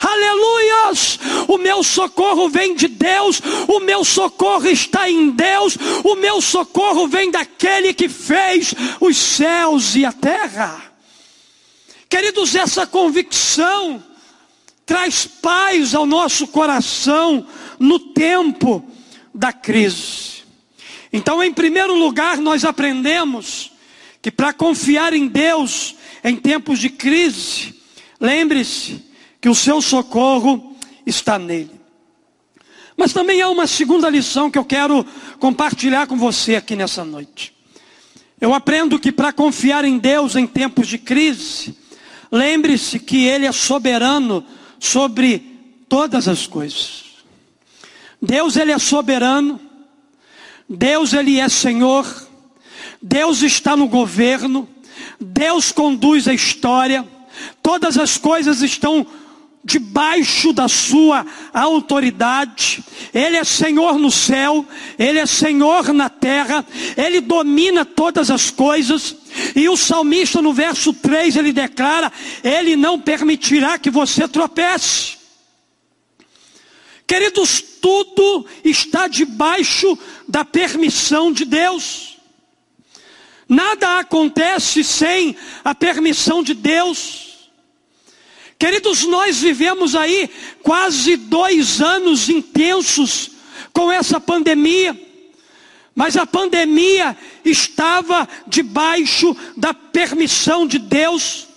Aleluias! 0.00 1.18
O 1.48 1.56
meu 1.56 1.82
socorro 1.82 2.48
vem 2.48 2.74
de 2.74 2.88
Deus, 2.88 3.40
o 3.66 3.80
meu 3.80 4.04
socorro 4.04 4.68
está 4.68 5.08
em 5.08 5.30
Deus, 5.30 5.76
o 6.04 6.14
meu 6.14 6.42
socorro 6.42 7.08
vem 7.08 7.30
daquele 7.30 7.94
que 7.94 8.08
fez 8.08 8.74
os 9.00 9.16
céus 9.16 9.96
e 9.96 10.04
a 10.04 10.12
terra. 10.12 10.92
Queridos, 12.08 12.54
essa 12.54 12.86
convicção 12.86 14.02
traz 14.84 15.26
paz 15.26 15.94
ao 15.94 16.04
nosso 16.04 16.46
coração 16.48 17.46
no 17.78 17.98
tempo 17.98 18.84
da 19.34 19.52
crise. 19.52 20.43
Então, 21.16 21.40
em 21.40 21.54
primeiro 21.54 21.94
lugar, 21.94 22.38
nós 22.38 22.64
aprendemos 22.64 23.70
que 24.20 24.32
para 24.32 24.52
confiar 24.52 25.12
em 25.12 25.28
Deus 25.28 25.94
em 26.24 26.34
tempos 26.34 26.80
de 26.80 26.90
crise, 26.90 27.72
lembre-se 28.20 29.00
que 29.40 29.48
o 29.48 29.54
seu 29.54 29.80
socorro 29.80 30.76
está 31.06 31.38
nele. 31.38 31.70
Mas 32.96 33.12
também 33.12 33.40
há 33.40 33.48
uma 33.48 33.68
segunda 33.68 34.10
lição 34.10 34.50
que 34.50 34.58
eu 34.58 34.64
quero 34.64 35.06
compartilhar 35.38 36.08
com 36.08 36.16
você 36.16 36.56
aqui 36.56 36.74
nessa 36.74 37.04
noite. 37.04 37.54
Eu 38.40 38.52
aprendo 38.52 38.98
que 38.98 39.12
para 39.12 39.32
confiar 39.32 39.84
em 39.84 39.98
Deus 39.98 40.34
em 40.34 40.48
tempos 40.48 40.88
de 40.88 40.98
crise, 40.98 41.78
lembre-se 42.28 42.98
que 42.98 43.24
Ele 43.24 43.46
é 43.46 43.52
soberano 43.52 44.44
sobre 44.80 45.38
todas 45.88 46.26
as 46.26 46.44
coisas. 46.44 47.04
Deus, 48.20 48.56
Ele 48.56 48.72
é 48.72 48.78
soberano 48.80 49.63
Deus 50.68 51.12
ele 51.12 51.38
é 51.38 51.48
Senhor, 51.48 52.06
Deus 53.00 53.42
está 53.42 53.76
no 53.76 53.86
governo, 53.86 54.68
Deus 55.20 55.72
conduz 55.72 56.26
a 56.26 56.34
história, 56.34 57.06
todas 57.62 57.98
as 57.98 58.16
coisas 58.16 58.62
estão 58.62 59.06
debaixo 59.64 60.52
da 60.52 60.68
sua 60.68 61.24
autoridade. 61.52 62.84
Ele 63.12 63.36
é 63.36 63.44
Senhor 63.44 63.98
no 63.98 64.10
céu, 64.10 64.64
ele 64.98 65.18
é 65.18 65.26
Senhor 65.26 65.92
na 65.92 66.10
terra, 66.10 66.64
ele 66.96 67.20
domina 67.20 67.84
todas 67.84 68.30
as 68.30 68.50
coisas. 68.50 69.16
E 69.56 69.68
o 69.68 69.76
salmista 69.76 70.42
no 70.42 70.52
verso 70.52 70.92
3 70.92 71.36
ele 71.36 71.52
declara: 71.52 72.12
Ele 72.42 72.76
não 72.76 73.00
permitirá 73.00 73.78
que 73.78 73.90
você 73.90 74.28
tropece. 74.28 75.23
Queridos, 77.06 77.60
tudo 77.80 78.46
está 78.64 79.06
debaixo 79.08 79.98
da 80.26 80.44
permissão 80.44 81.32
de 81.32 81.44
Deus. 81.44 82.16
Nada 83.48 83.98
acontece 83.98 84.82
sem 84.82 85.36
a 85.62 85.74
permissão 85.74 86.42
de 86.42 86.54
Deus. 86.54 87.50
Queridos, 88.58 89.04
nós 89.04 89.40
vivemos 89.40 89.94
aí 89.94 90.30
quase 90.62 91.16
dois 91.16 91.82
anos 91.82 92.30
intensos 92.30 93.30
com 93.72 93.92
essa 93.92 94.18
pandemia, 94.18 94.98
mas 95.94 96.16
a 96.16 96.24
pandemia 96.24 97.16
estava 97.44 98.26
debaixo 98.46 99.36
da 99.56 99.74
permissão 99.74 100.66
de 100.66 100.78
Deus. 100.78 101.48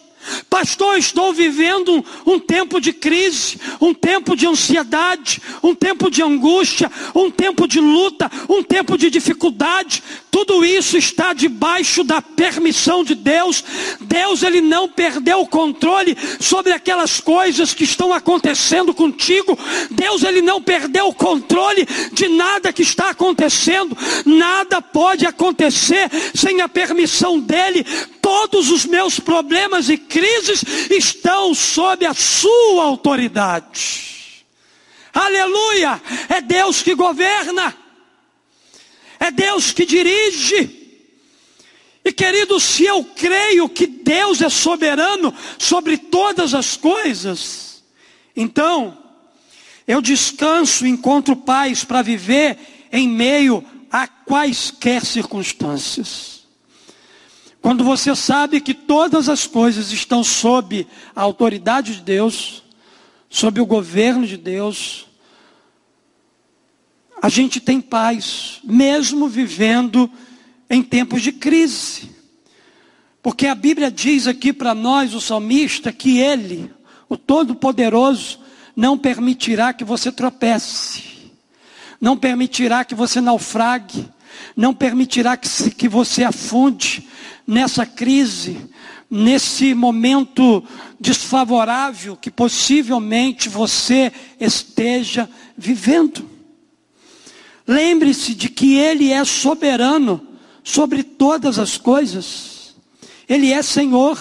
Pastor, 0.50 0.98
estou 0.98 1.34
vivendo 1.34 1.94
um, 2.26 2.34
um, 2.34 2.40
tempo 2.40 2.80
de 2.80 2.94
crise, 2.94 3.60
um 3.80 3.94
tempo 3.94 4.36
de 4.36 4.48
ansiedade, 4.48 5.42
um 5.62 5.76
tempo 5.76 6.10
de 6.10 6.22
angústia, 6.22 6.92
um 7.14 7.30
tempo 7.30 7.68
de 7.68 7.80
luta, 7.80 8.30
um 8.50 8.64
tempo 8.64 8.98
de 8.98 9.10
dificuldade. 9.10 10.04
Tudo 10.32 10.64
isso 10.64 10.98
está 10.98 11.34
debaixo 11.34 12.04
da 12.04 12.22
permissão 12.22 13.04
de 13.04 13.16
Deus. 13.16 13.64
Deus 14.02 14.44
ele 14.44 14.62
não 14.62 14.88
perdeu 14.88 15.42
o 15.42 15.48
controle 15.48 16.16
sobre 16.40 16.74
aquelas 16.74 17.20
coisas 17.20 17.74
que 17.74 17.84
estão 17.84 18.14
acontecendo 18.14 18.94
contigo. 18.94 19.58
Deus 19.90 20.24
ele 20.24 20.42
não 20.42 20.62
perdeu 20.62 21.08
o 21.08 21.14
controle 21.14 21.88
de 22.14 22.28
nada 22.28 22.72
que 22.72 22.84
está 22.84 23.10
acontecendo. 23.10 23.98
Nada 24.26 24.82
pode 24.82 25.26
acontecer 25.26 26.10
sem 26.36 26.62
a 26.62 26.70
permissão 26.70 27.40
dele. 27.40 27.86
Todos 28.28 28.70
os 28.72 28.84
meus 28.84 29.22
problemas 29.22 29.88
e 29.88 29.98
crises 29.98 30.62
estão 30.92 31.56
sob 31.56 32.06
a 32.06 32.14
sua 32.14 32.84
autoridade. 32.84 34.44
Aleluia! 35.14 36.02
É 36.28 36.42
Deus 36.42 36.82
que 36.82 36.94
governa. 36.94 37.74
É 39.18 39.32
Deus 39.32 39.72
que 39.72 39.86
dirige. 39.86 41.00
E 42.04 42.12
querido, 42.12 42.60
se 42.60 42.84
eu 42.84 43.02
creio 43.02 43.70
que 43.70 43.88
Deus 43.88 44.42
é 44.42 44.50
soberano 44.50 45.34
sobre 45.58 45.98
todas 45.98 46.54
as 46.54 46.76
coisas, 46.76 47.82
então 48.36 49.02
eu 49.88 50.02
descanso 50.02 50.86
e 50.86 50.90
encontro 50.90 51.34
paz 51.34 51.86
para 51.86 52.02
viver 52.02 52.58
em 52.92 53.08
meio 53.08 53.64
a 53.90 54.06
quaisquer 54.06 55.06
circunstâncias. 55.06 56.37
Quando 57.62 57.84
você 57.84 58.16
sabe 58.16 58.62
que 58.62 58.74
todas 58.74 59.28
as 59.30 59.48
coisas 59.48 59.92
estão 59.92 60.24
sob 60.24 60.88
a 61.16 61.22
autoridade 61.22 61.96
de 61.96 62.02
Deus, 62.02 62.64
sob 63.30 63.60
o 63.60 63.66
governo 63.66 64.26
de 64.26 64.38
Deus, 64.38 65.06
a 67.22 67.30
gente 67.30 67.60
tem 67.60 67.82
paz, 67.82 68.60
mesmo 68.64 69.28
vivendo 69.28 70.10
em 70.70 70.84
tempos 70.84 71.22
de 71.22 71.32
crise. 71.32 72.12
Porque 73.22 73.48
a 73.48 73.56
Bíblia 73.56 73.90
diz 73.90 74.28
aqui 74.28 74.54
para 74.54 74.76
nós, 74.76 75.14
o 75.14 75.20
salmista, 75.20 75.92
que 75.92 76.20
Ele, 76.20 76.72
o 77.10 77.18
Todo-Poderoso, 77.18 78.40
não 78.76 78.98
permitirá 78.98 79.74
que 79.74 79.84
você 79.84 80.12
tropece, 80.12 81.04
não 82.00 82.16
permitirá 82.16 82.86
que 82.86 82.94
você 82.94 83.20
naufrague, 83.20 84.08
não 84.56 84.74
permitirá 84.74 85.36
que, 85.36 85.72
que 85.72 85.90
você 85.90 86.24
afunde 86.24 87.07
nessa 87.48 87.86
crise, 87.86 88.58
nesse 89.10 89.74
momento 89.74 90.62
desfavorável 91.00 92.18
que 92.18 92.30
possivelmente 92.30 93.48
você 93.48 94.12
esteja 94.38 95.30
vivendo. 95.58 96.30
Lembre-se 97.66 98.36
de 98.36 98.50
que 98.50 98.76
Ele 98.76 99.12
é 99.12 99.24
soberano 99.24 100.28
sobre 100.64 101.04
todas 101.04 101.58
as 101.58 101.78
coisas. 101.78 102.76
Ele 103.28 103.54
é 103.54 103.62
Senhor, 103.62 104.20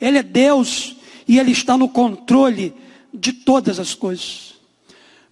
Ele 0.00 0.18
é 0.18 0.22
Deus 0.22 0.96
e 1.28 1.38
Ele 1.38 1.52
está 1.52 1.76
no 1.76 1.88
controle 1.88 2.74
de 3.12 3.32
todas 3.32 3.78
as 3.78 3.94
coisas. 3.94 4.52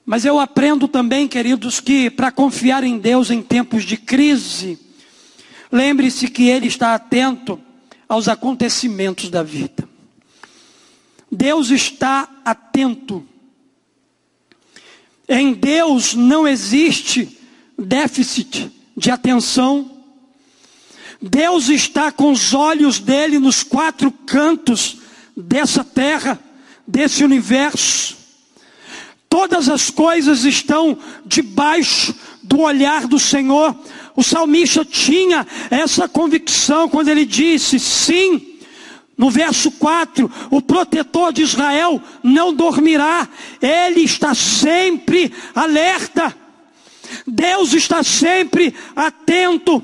Mas 0.05 0.25
eu 0.25 0.41
aprendo 0.41 0.89
também, 0.89 1.29
queridos, 1.29 1.81
que 1.81 2.11
para 2.11 2.33
confiar 2.33 2.83
em 2.85 2.99
Deus 2.99 3.31
em 3.31 3.43
tempos 3.43 3.85
de 3.85 3.97
crise, 3.97 4.79
lembre-se 5.71 6.29
que 6.29 6.49
Ele 6.49 6.67
está 6.67 6.95
atento 6.95 7.61
aos 8.09 8.29
acontecimentos 8.29 9.29
da 9.31 9.43
vida. 9.43 9.89
Deus 11.31 11.71
está 11.71 12.29
atento. 12.45 13.27
Em 15.29 15.53
Deus 15.53 16.15
não 16.15 16.47
existe 16.47 17.39
déficit 17.79 18.71
de 18.97 19.11
atenção 19.11 20.01
Deus 21.21 21.69
está 21.69 22.11
com 22.11 22.33
os 22.33 22.55
olhos 22.55 22.99
dele 22.99 23.39
nos 23.39 23.63
quatro 23.63 24.11
cantos 24.11 24.97
dessa 25.37 25.85
terra, 25.85 26.41
desse 26.87 27.23
universo. 27.23 28.17
Todas 29.29 29.69
as 29.69 29.91
coisas 29.91 30.45
estão 30.45 30.99
debaixo 31.27 32.15
do 32.51 32.63
olhar 32.63 33.07
do 33.07 33.19
Senhor. 33.19 33.77
O 34.17 34.25
salmista 34.25 34.85
tinha 34.85 35.47
essa 35.71 36.09
convicção 36.09 36.89
quando 36.89 37.09
ele 37.09 37.25
disse: 37.25 37.79
sim. 37.79 38.49
No 39.17 39.29
verso 39.31 39.71
4, 39.73 40.33
o 40.51 40.63
protetor 40.63 41.31
de 41.31 41.43
Israel 41.43 42.03
não 42.23 42.55
dormirá, 42.55 43.29
ele 43.61 44.01
está 44.01 44.35
sempre 44.35 45.31
alerta, 45.55 46.35
Deus 47.27 47.75
está 47.75 48.03
sempre 48.03 48.75
atento. 48.97 49.83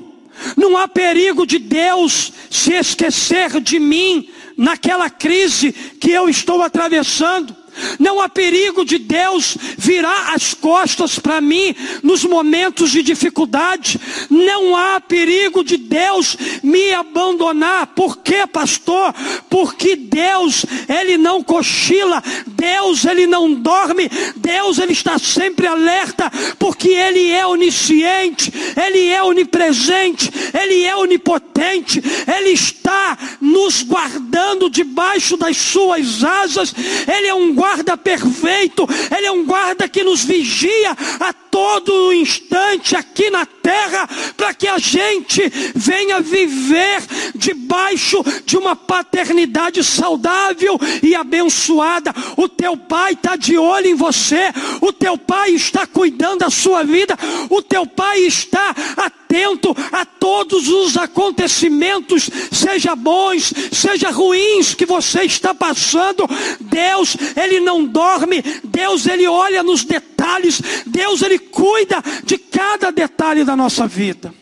Não 0.55 0.75
há 0.75 0.87
perigo 0.87 1.45
de 1.45 1.59
Deus 1.59 2.33
se 2.49 2.73
esquecer 2.73 3.61
de 3.61 3.79
mim 3.79 4.27
naquela 4.57 5.07
crise 5.07 5.71
que 5.71 6.09
eu 6.09 6.27
estou 6.27 6.63
atravessando. 6.63 7.55
Não 7.99 8.19
há 8.19 8.27
perigo 8.29 8.83
de 8.83 8.97
Deus 8.97 9.57
virar 9.77 10.33
as 10.33 10.53
costas 10.53 11.19
para 11.19 11.39
mim 11.39 11.75
nos 12.03 12.23
momentos 12.23 12.91
de 12.91 13.01
dificuldade. 13.01 13.99
Não 14.29 14.75
há 14.75 14.99
perigo 14.99 15.63
de 15.63 15.77
Deus 15.77 16.35
me 16.63 16.91
abandonar. 16.93 17.87
Por 17.87 18.17
quê, 18.17 18.45
pastor? 18.45 19.13
Porque 19.49 19.95
Deus, 19.95 20.65
ele 20.87 21.17
não 21.17 21.43
cochila, 21.43 22.23
Deus, 22.45 23.05
ele 23.05 23.27
não 23.27 23.53
dorme, 23.53 24.09
Deus, 24.35 24.79
ele 24.79 24.93
está 24.93 25.17
sempre 25.19 25.67
alerta, 25.67 26.31
porque 26.59 26.89
ele 26.89 27.29
é 27.31 27.45
onisciente, 27.45 28.51
ele 28.75 29.07
é 29.07 29.21
onipresente, 29.23 30.31
ele 30.53 30.83
é 30.83 30.95
onipotente, 30.95 32.01
ele 32.27 32.49
está 32.49 33.17
nos 33.39 33.83
guardando 33.83 34.69
debaixo 34.69 35.37
das 35.37 35.57
suas 35.57 36.23
asas. 36.23 36.73
Ele 37.07 37.27
é 37.27 37.33
um 37.33 37.53
guarda 37.53 37.66
guarda 37.67 37.97
perfeito, 37.97 38.87
Ele 39.15 39.27
é 39.27 39.31
um 39.31 39.45
guarda 39.45 39.89
que 39.89 40.01
nos 40.01 40.23
vigia 40.23 40.91
a 41.19 41.33
todo 41.33 42.13
instante 42.13 42.95
aqui 42.95 43.29
na 43.29 43.45
terra, 43.45 44.07
para 44.37 44.53
que 44.53 44.67
a 44.67 44.77
gente 44.77 45.41
venha 45.75 46.21
viver 46.21 47.01
debaixo 47.35 48.23
de 48.45 48.55
uma 48.57 48.75
paternidade 48.75 49.83
saudável 49.83 50.79
e 51.03 51.15
abençoada. 51.15 52.13
O 52.37 52.47
teu 52.47 52.77
pai 52.77 53.13
está 53.13 53.35
de 53.35 53.57
olho 53.57 53.87
em 53.87 53.95
você, 53.95 54.53
o 54.79 54.93
teu 54.93 55.17
pai 55.17 55.51
está 55.51 55.85
cuidando 55.85 56.39
da 56.39 56.49
sua 56.49 56.83
vida, 56.83 57.17
o 57.49 57.61
teu 57.61 57.85
pai 57.85 58.19
está 58.19 58.75
atento 58.95 59.75
a 59.91 60.05
todos 60.05 60.67
os 60.67 60.95
acontecimentos, 60.95 62.29
seja 62.51 62.95
bons, 62.95 63.51
seja 63.71 64.11
ruins 64.11 64.73
que 64.73 64.85
você 64.85 65.23
está 65.23 65.53
passando. 65.53 66.27
Deus, 66.61 67.17
Ele 67.35 67.56
não 67.59 67.85
dorme, 67.85 68.43
Deus, 68.63 69.05
Ele 69.05 69.27
olha 69.27 69.63
nos 69.63 69.83
detalhes, 69.83 70.61
Deus, 70.85 71.21
Ele 71.21 71.39
cuida 71.39 72.03
de 72.23 72.37
cada 72.37 72.91
detalhe 72.91 73.43
da 73.43 73.55
nossa 73.55 73.87
vida. 73.87 74.33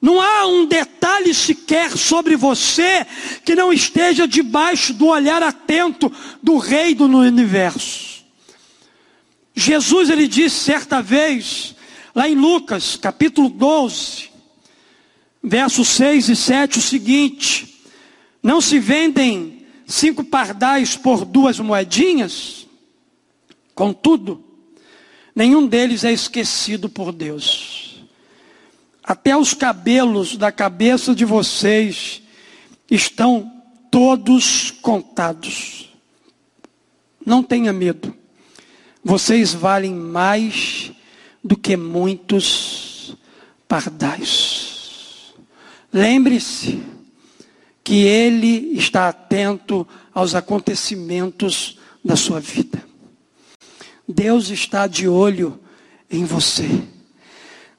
Não 0.00 0.20
há 0.20 0.46
um 0.46 0.64
detalhe 0.64 1.34
sequer 1.34 1.96
sobre 1.96 2.36
você 2.36 3.04
que 3.44 3.56
não 3.56 3.72
esteja 3.72 4.28
debaixo 4.28 4.94
do 4.94 5.06
olhar 5.06 5.42
atento 5.42 6.10
do 6.40 6.56
Rei 6.56 6.94
do 6.94 7.06
universo. 7.06 8.24
Jesus 9.54 10.08
ele 10.08 10.28
disse 10.28 10.56
certa 10.56 11.02
vez, 11.02 11.74
lá 12.14 12.28
em 12.28 12.36
Lucas, 12.36 12.96
capítulo 12.96 13.48
12, 13.48 14.30
versos 15.42 15.88
6 15.88 16.28
e 16.28 16.36
7, 16.36 16.78
o 16.78 16.82
seguinte: 16.82 17.82
Não 18.40 18.60
se 18.60 18.78
vendem 18.78 19.57
cinco 19.88 20.22
pardais 20.22 20.96
por 20.96 21.24
duas 21.24 21.58
moedinhas? 21.58 22.66
Contudo, 23.74 24.44
nenhum 25.34 25.66
deles 25.66 26.04
é 26.04 26.12
esquecido 26.12 26.88
por 26.88 27.10
Deus. 27.10 28.04
Até 29.02 29.34
os 29.34 29.54
cabelos 29.54 30.36
da 30.36 30.52
cabeça 30.52 31.14
de 31.14 31.24
vocês 31.24 32.22
estão 32.90 33.50
todos 33.90 34.70
contados. 34.70 35.88
Não 37.24 37.42
tenha 37.42 37.72
medo. 37.72 38.14
Vocês 39.02 39.54
valem 39.54 39.94
mais 39.94 40.92
do 41.42 41.56
que 41.56 41.76
muitos 41.76 43.16
pardais. 43.66 45.34
Lembre-se 45.90 46.97
que 47.88 48.04
Ele 48.04 48.76
está 48.76 49.08
atento 49.08 49.88
aos 50.12 50.34
acontecimentos 50.34 51.78
da 52.04 52.16
sua 52.16 52.38
vida. 52.38 52.84
Deus 54.06 54.50
está 54.50 54.86
de 54.86 55.08
olho 55.08 55.58
em 56.10 56.22
você. 56.22 56.68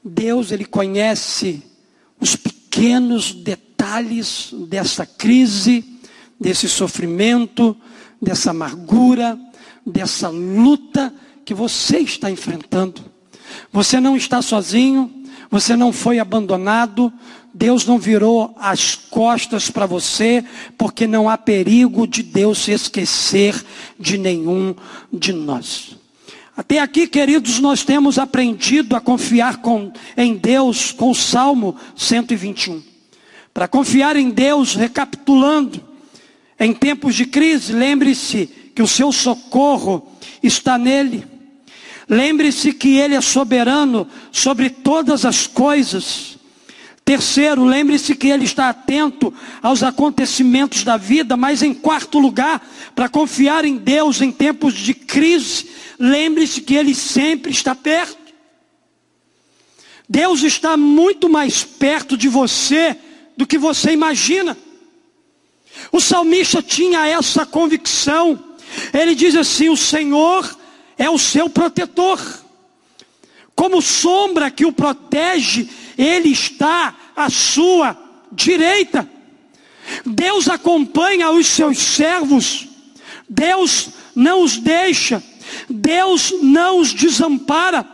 Deus, 0.03 0.51
Ele 0.51 0.65
conhece 0.65 1.61
os 2.19 2.35
pequenos 2.35 3.33
detalhes 3.33 4.51
dessa 4.67 5.05
crise, 5.05 5.85
desse 6.39 6.67
sofrimento, 6.67 7.77
dessa 8.19 8.49
amargura, 8.49 9.39
dessa 9.85 10.29
luta 10.29 11.13
que 11.45 11.53
você 11.53 11.99
está 11.99 12.31
enfrentando. 12.31 12.99
Você 13.71 13.99
não 13.99 14.17
está 14.17 14.41
sozinho, 14.41 15.19
você 15.51 15.75
não 15.75 15.93
foi 15.93 16.17
abandonado, 16.17 17.13
Deus 17.53 17.85
não 17.85 17.97
virou 17.97 18.55
as 18.59 18.95
costas 18.95 19.69
para 19.69 19.85
você, 19.85 20.43
porque 20.77 21.07
não 21.07 21.29
há 21.29 21.37
perigo 21.37 22.07
de 22.07 22.21
Deus 22.23 22.59
se 22.59 22.71
esquecer 22.71 23.55
de 23.99 24.17
nenhum 24.17 24.75
de 25.11 25.33
nós. 25.33 25.97
Até 26.55 26.79
aqui, 26.79 27.07
queridos, 27.07 27.59
nós 27.59 27.83
temos 27.83 28.19
aprendido 28.19 28.95
a 28.95 28.99
confiar 28.99 29.57
com, 29.57 29.91
em 30.17 30.35
Deus 30.35 30.91
com 30.91 31.09
o 31.09 31.15
Salmo 31.15 31.75
121. 31.95 32.83
Para 33.53 33.67
confiar 33.67 34.15
em 34.15 34.29
Deus, 34.29 34.75
recapitulando, 34.75 35.81
em 36.59 36.73
tempos 36.73 37.15
de 37.15 37.25
crise, 37.25 37.71
lembre-se 37.71 38.47
que 38.75 38.81
o 38.81 38.87
seu 38.87 39.11
socorro 39.11 40.11
está 40.43 40.77
nele. 40.77 41.25
Lembre-se 42.07 42.73
que 42.73 42.97
Ele 42.97 43.15
é 43.15 43.21
soberano 43.21 44.07
sobre 44.31 44.69
todas 44.69 45.25
as 45.25 45.45
coisas. 45.45 46.38
Terceiro, 47.09 47.65
lembre-se 47.65 48.13
que 48.13 48.27
ele 48.27 48.45
está 48.45 48.69
atento 48.69 49.33
aos 49.63 49.81
acontecimentos 49.81 50.83
da 50.83 50.95
vida, 50.95 51.35
mas 51.35 51.63
em 51.63 51.73
quarto 51.73 52.19
lugar, 52.19 52.63
para 52.93 53.09
confiar 53.09 53.65
em 53.65 53.77
Deus 53.77 54.21
em 54.21 54.31
tempos 54.31 54.75
de 54.75 54.93
crise, 54.93 55.71
lembre-se 55.97 56.61
que 56.61 56.75
ele 56.75 56.93
sempre 56.93 57.51
está 57.51 57.73
perto. 57.73 58.15
Deus 60.07 60.43
está 60.43 60.77
muito 60.77 61.27
mais 61.27 61.63
perto 61.63 62.15
de 62.15 62.27
você 62.27 62.95
do 63.35 63.47
que 63.47 63.57
você 63.57 63.91
imagina. 63.91 64.55
O 65.91 65.99
salmista 65.99 66.61
tinha 66.61 67.07
essa 67.07 67.43
convicção. 67.43 68.39
Ele 68.93 69.15
diz 69.15 69.35
assim: 69.35 69.67
O 69.67 69.75
Senhor 69.75 70.55
é 70.95 71.09
o 71.09 71.17
seu 71.17 71.49
protetor. 71.49 72.21
Como 73.55 73.81
sombra 73.81 74.51
que 74.51 74.63
o 74.63 74.71
protege, 74.71 75.67
Ele 75.97 76.29
está 76.29 76.98
à 77.19 77.29
sua 77.29 77.97
direita. 78.31 79.07
Deus 80.05 80.47
acompanha 80.47 81.29
os 81.31 81.47
seus 81.47 81.77
servos. 81.77 82.67
Deus 83.27 83.89
não 84.15 84.41
os 84.41 84.57
deixa. 84.57 85.21
Deus 85.69 86.33
não 86.41 86.79
os 86.79 86.93
desampara. 86.93 87.85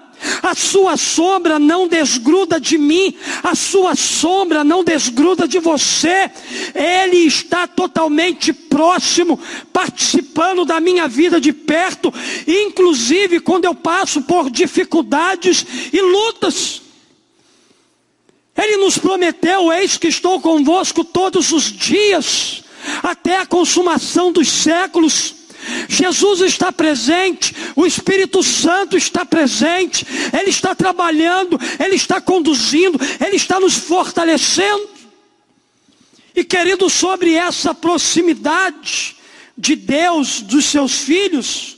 A 0.41 0.55
sua 0.55 0.95
sombra 0.95 1.59
não 1.59 1.87
desgruda 1.87 2.59
de 2.59 2.77
mim, 2.77 3.13
a 3.43 3.53
sua 3.53 3.95
sombra 3.95 4.63
não 4.63 4.83
desgruda 4.83 5.47
de 5.47 5.59
você. 5.59 6.31
Ele 6.73 7.17
está 7.17 7.67
totalmente 7.67 8.53
próximo, 8.53 9.37
participando 9.73 10.63
da 10.65 10.79
minha 10.79 11.07
vida 11.07 11.39
de 11.39 11.51
perto, 11.51 12.13
inclusive 12.47 13.41
quando 13.41 13.65
eu 13.65 13.75
passo 13.75 14.21
por 14.21 14.49
dificuldades 14.49 15.65
e 15.91 15.99
lutas. 15.99 16.84
Ele 18.57 18.77
nos 18.77 18.97
prometeu: 18.97 19.71
Eis 19.71 19.97
que 19.97 20.07
estou 20.07 20.39
convosco 20.39 21.03
todos 21.03 21.51
os 21.51 21.71
dias, 21.71 22.63
até 23.03 23.37
a 23.37 23.45
consumação 23.45 24.31
dos 24.31 24.47
séculos. 24.47 25.35
Jesus 25.89 26.41
está 26.41 26.71
presente, 26.71 27.55
o 27.75 27.87
Espírito 27.87 28.43
Santo 28.43 28.95
está 28.95 29.25
presente, 29.25 30.05
Ele 30.31 30.51
está 30.51 30.75
trabalhando, 30.75 31.59
Ele 31.83 31.95
está 31.95 32.21
conduzindo, 32.21 32.99
Ele 33.19 33.35
está 33.35 33.59
nos 33.59 33.73
fortalecendo. 33.75 34.89
E 36.35 36.43
querido, 36.43 36.87
sobre 36.87 37.33
essa 37.33 37.73
proximidade 37.73 39.15
de 39.57 39.75
Deus, 39.75 40.41
dos 40.41 40.65
seus 40.65 40.99
filhos, 40.99 41.77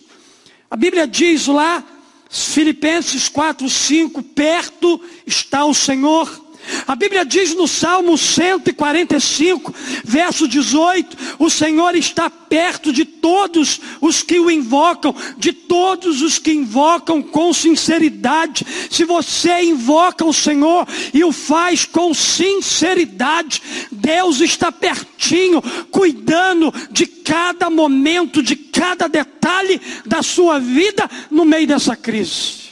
a 0.69 0.75
Bíblia 0.75 1.07
diz 1.07 1.47
lá, 1.47 1.83
Filipenses 2.29 3.29
4, 3.29 3.69
5, 3.69 4.21
perto 4.21 4.99
está 5.25 5.63
o 5.63 5.73
Senhor 5.73 6.46
a 6.85 6.95
Bíblia 6.95 7.25
diz 7.25 7.55
no 7.55 7.67
Salmo 7.67 8.17
145, 8.17 9.73
verso 10.03 10.47
18: 10.47 11.17
O 11.39 11.49
Senhor 11.49 11.95
está 11.95 12.29
perto 12.29 12.91
de 12.91 13.05
todos 13.05 13.79
os 14.01 14.21
que 14.21 14.39
o 14.39 14.49
invocam, 14.49 15.15
de 15.37 15.53
todos 15.53 16.21
os 16.21 16.37
que 16.37 16.51
invocam 16.51 17.21
com 17.21 17.53
sinceridade. 17.53 18.65
Se 18.89 19.03
você 19.03 19.61
invoca 19.63 20.25
o 20.25 20.33
Senhor 20.33 20.87
e 21.13 21.23
o 21.23 21.31
faz 21.31 21.85
com 21.85 22.13
sinceridade, 22.13 23.61
Deus 23.91 24.41
está 24.41 24.71
pertinho, 24.71 25.61
cuidando 25.91 26.73
de 26.91 27.05
cada 27.05 27.69
momento, 27.69 28.41
de 28.41 28.55
cada 28.55 29.07
detalhe 29.07 29.81
da 30.05 30.21
sua 30.21 30.59
vida 30.59 31.09
no 31.29 31.45
meio 31.45 31.67
dessa 31.67 31.95
crise. 31.95 32.67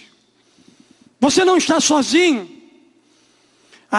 Você 1.19 1.43
não 1.43 1.57
está 1.57 1.79
sozinho. 1.79 2.54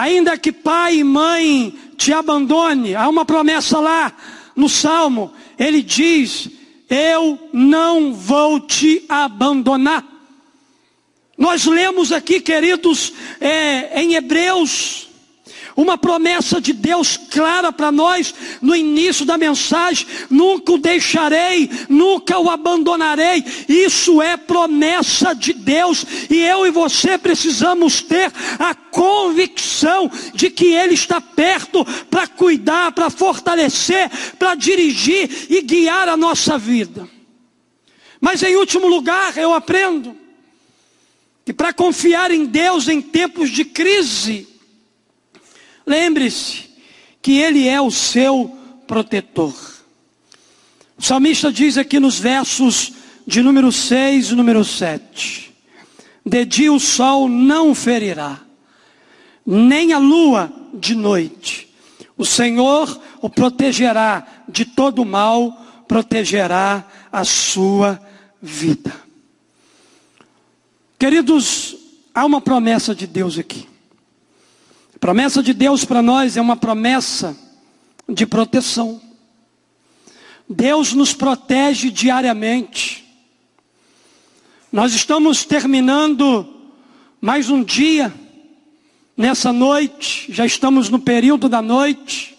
Ainda 0.01 0.37
que 0.37 0.51
pai 0.51 0.97
e 0.97 1.03
mãe 1.03 1.75
te 1.97 2.13
abandone, 2.13 2.93
há 2.93 3.09
uma 3.09 3.25
promessa 3.25 3.79
lá 3.79 4.13
no 4.55 4.69
Salmo, 4.69 5.33
ele 5.57 5.81
diz: 5.81 6.49
Eu 6.87 7.49
não 7.51 8.13
vou 8.13 8.59
te 8.59 9.03
abandonar. 9.09 10.05
Nós 11.35 11.65
lemos 11.65 12.11
aqui, 12.11 12.39
queridos, 12.39 13.13
é, 13.39 14.01
em 14.01 14.13
Hebreus 14.13 15.06
uma 15.77 15.95
promessa 15.95 16.59
de 16.59 16.73
Deus 16.73 17.15
clara 17.15 17.71
para 17.71 17.91
nós 17.91 18.33
no 18.59 18.75
início 18.75 19.23
da 19.23 19.37
mensagem: 19.37 20.07
nunca 20.27 20.71
o 20.71 20.79
deixarei, 20.79 21.69
nunca 21.87 22.39
o 22.39 22.49
abandonarei. 22.49 23.45
Isso 23.69 24.19
é 24.19 24.35
promessa 24.35 25.35
de 25.35 25.53
Deus 25.53 26.03
e 26.31 26.39
eu 26.39 26.65
e 26.65 26.71
você 26.71 27.15
precisamos 27.15 28.01
ter 28.01 28.33
a 28.57 28.73
convicção 28.73 30.09
de 30.33 30.49
que 30.49 30.73
Ele 30.73 30.95
está 30.95 31.21
perto 31.21 31.85
para 32.09 32.25
cuidar, 32.27 32.91
para 32.93 33.11
fortalecer, 33.11 34.09
para 34.39 34.55
dirigir 34.55 35.45
e 35.47 35.61
guiar 35.61 36.09
a 36.09 36.17
nossa 36.17 36.57
vida. 36.57 37.07
Mas 38.19 38.41
em 38.41 38.55
último 38.55 38.87
lugar, 38.87 39.37
eu 39.37 39.53
aprendo 39.53 40.17
que 41.45 41.53
para 41.53 41.71
confiar 41.71 42.31
em 42.31 42.45
Deus 42.45 42.87
em 42.87 42.99
tempos 42.99 43.51
de 43.51 43.63
crise, 43.63 44.56
Lembre-se 45.87 46.69
que 47.21 47.39
Ele 47.39 47.65
é 47.65 47.79
o 47.79 47.89
seu 47.89 48.53
protetor. 48.85 49.53
O 50.97 51.01
salmista 51.01 51.49
diz 51.49 51.77
aqui 51.77 51.97
nos 51.97 52.19
versos 52.19 52.91
de 53.25 53.41
número 53.41 53.71
6 53.71 54.31
e 54.31 54.35
número 54.35 54.65
7: 54.65 55.53
De 56.25 56.43
dia 56.43 56.73
o 56.73 56.79
sol 56.79 57.29
não 57.29 57.73
ferirá, 57.73 58.41
nem 59.45 59.93
a 59.93 59.97
lua 59.97 60.51
de 60.73 60.93
noite. 60.93 61.73
O 62.17 62.25
Senhor 62.25 62.99
o 63.21 63.29
protegerá 63.29 64.27
de 64.49 64.65
todo 64.65 65.05
mal, 65.05 65.51
protegerá 65.87 66.85
a 67.11 67.23
sua 67.23 67.99
vida. 68.41 68.93
Queridos, 70.99 71.75
há 72.13 72.25
uma 72.25 72.41
promessa 72.41 72.93
de 72.93 73.07
Deus 73.07 73.37
aqui. 73.37 73.76
A 74.97 74.99
promessa 74.99 75.43
de 75.43 75.53
Deus 75.53 75.85
para 75.85 76.01
nós 76.01 76.37
é 76.37 76.41
uma 76.41 76.55
promessa 76.55 77.37
de 78.09 78.25
proteção. 78.25 78.99
Deus 80.49 80.91
nos 80.91 81.13
protege 81.13 81.91
diariamente. 81.91 83.05
Nós 84.71 84.95
estamos 84.95 85.45
terminando 85.45 86.51
mais 87.21 87.47
um 87.51 87.63
dia 87.63 88.11
nessa 89.15 89.53
noite, 89.53 90.33
já 90.33 90.47
estamos 90.47 90.89
no 90.89 90.97
período 90.97 91.47
da 91.47 91.61
noite. 91.61 92.35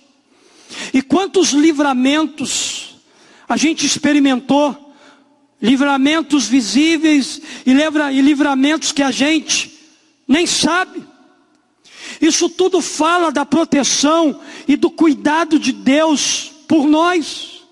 E 0.93 1.01
quantos 1.01 1.51
livramentos 1.51 2.97
a 3.49 3.57
gente 3.57 3.87
experimentou, 3.87 4.97
livramentos 5.63 6.49
visíveis 6.49 7.41
e 7.65 8.21
livramentos 8.21 8.91
que 8.91 9.05
a 9.05 9.13
gente 9.13 9.79
nem 10.27 10.45
sabe. 10.45 11.08
Isso 12.21 12.49
tudo 12.49 12.81
fala 12.81 13.31
da 13.31 13.47
proteção 13.47 14.41
e 14.67 14.77
do 14.77 14.91
cuidado 14.91 15.59
de 15.59 15.73
Deus 15.73 16.53
por 16.67 16.87
nós. 16.87 17.63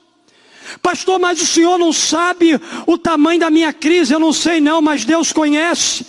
Pastor, 0.82 1.18
mas 1.18 1.40
o 1.40 1.46
senhor 1.46 1.78
não 1.78 1.92
sabe 1.92 2.60
o 2.86 2.98
tamanho 2.98 3.40
da 3.40 3.50
minha 3.50 3.72
crise, 3.72 4.12
eu 4.12 4.20
não 4.20 4.32
sei 4.32 4.60
não, 4.60 4.80
mas 4.82 5.04
Deus 5.04 5.32
conhece. 5.32 6.06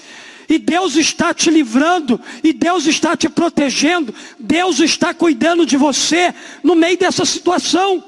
E 0.50 0.58
Deus 0.58 0.95
está 0.95 1.34
te 1.34 1.50
livrando, 1.50 2.19
e 2.43 2.54
Deus 2.54 2.86
está 2.86 3.17
te 3.17 3.28
protegendo, 3.28 4.15
Deus 4.39 4.80
está 4.80 5.13
cuidando 5.13 5.65
de 5.65 5.76
você 5.76 6.34
no 6.63 6.73
meio 6.73 6.97
dessa 6.97 7.26
situação. 7.26 8.04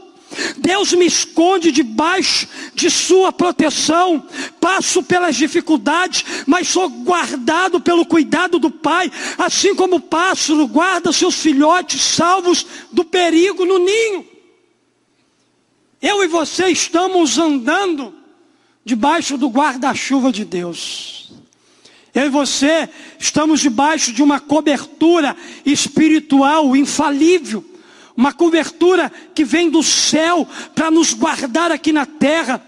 Deus 0.58 0.94
me 0.94 1.06
esconde 1.06 1.72
debaixo 1.72 2.48
de 2.74 2.90
Sua 2.90 3.32
proteção. 3.32 4.26
Passo 4.60 5.02
pelas 5.02 5.36
dificuldades, 5.36 6.24
mas 6.46 6.68
sou 6.68 6.90
guardado 6.90 7.80
pelo 7.82 8.06
cuidado 8.06 8.60
do 8.60 8.70
Pai, 8.70 9.12
assim 9.38 9.76
como 9.76 9.98
o 9.98 10.02
pássaro 10.02 10.68
guarda 10.68 11.12
seus 11.12 11.36
filhotes 11.36 12.02
salvos 12.02 12.66
do 12.92 13.04
perigo 13.04 13.66
no 13.66 13.80
ninho. 13.80 14.26
Eu 16.02 16.24
e 16.24 16.28
você 16.28 16.68
estamos 16.68 17.38
andando 17.38 18.14
debaixo 18.86 19.38
do 19.38 19.50
guarda-chuva 19.50 20.32
de 20.32 20.46
Deus. 20.46 21.32
Eu 22.14 22.26
e 22.26 22.30
você 22.30 22.90
estamos 23.20 23.60
debaixo 23.60 24.14
de 24.14 24.24
uma 24.24 24.40
cobertura 24.40 25.36
espiritual 25.66 26.76
infalível 26.76 27.64
uma 28.20 28.34
cobertura 28.34 29.10
que 29.34 29.46
vem 29.46 29.70
do 29.70 29.82
céu 29.82 30.46
para 30.76 30.92
nos 30.92 31.14
guardar 31.14 31.72
aqui 31.72 31.94
na 31.94 32.06
terra. 32.06 32.62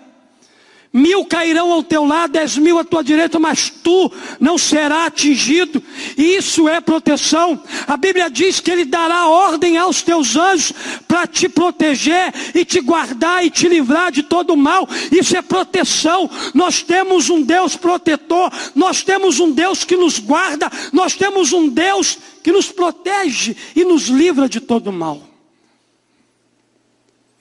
Mil 0.93 1.25
cairão 1.25 1.73
ao 1.73 1.83
teu 1.83 2.05
lado, 2.05 2.31
dez 2.31 2.57
mil 2.57 2.79
à 2.79 2.85
tua 2.85 3.03
direita, 3.03 3.37
mas 3.37 3.69
tu 3.69 4.09
não 4.39 4.57
será 4.57 5.05
atingido. 5.05 5.83
Isso 6.17 6.69
é 6.69 6.79
proteção. 6.79 7.61
A 7.85 7.97
Bíblia 7.97 8.29
diz 8.29 8.61
que 8.61 8.71
Ele 8.71 8.85
dará 8.85 9.27
ordem 9.27 9.77
aos 9.77 10.01
teus 10.01 10.37
anjos 10.37 10.71
para 11.05 11.27
te 11.27 11.49
proteger 11.49 12.33
e 12.55 12.63
te 12.63 12.79
guardar 12.79 13.45
e 13.45 13.49
te 13.49 13.67
livrar 13.67 14.09
de 14.09 14.23
todo 14.23 14.55
mal. 14.55 14.87
Isso 15.11 15.35
é 15.35 15.41
proteção. 15.41 16.29
Nós 16.53 16.81
temos 16.81 17.29
um 17.29 17.41
Deus 17.41 17.75
protetor, 17.75 18.49
nós 18.73 19.03
temos 19.03 19.41
um 19.41 19.51
Deus 19.51 19.83
que 19.83 19.97
nos 19.97 20.17
guarda, 20.17 20.71
nós 20.93 21.13
temos 21.13 21.51
um 21.51 21.67
Deus 21.67 22.17
que 22.41 22.53
nos 22.53 22.67
protege 22.67 23.53
e 23.75 23.83
nos 23.83 24.07
livra 24.07 24.47
de 24.47 24.61
todo 24.61 24.93
mal. 24.93 25.30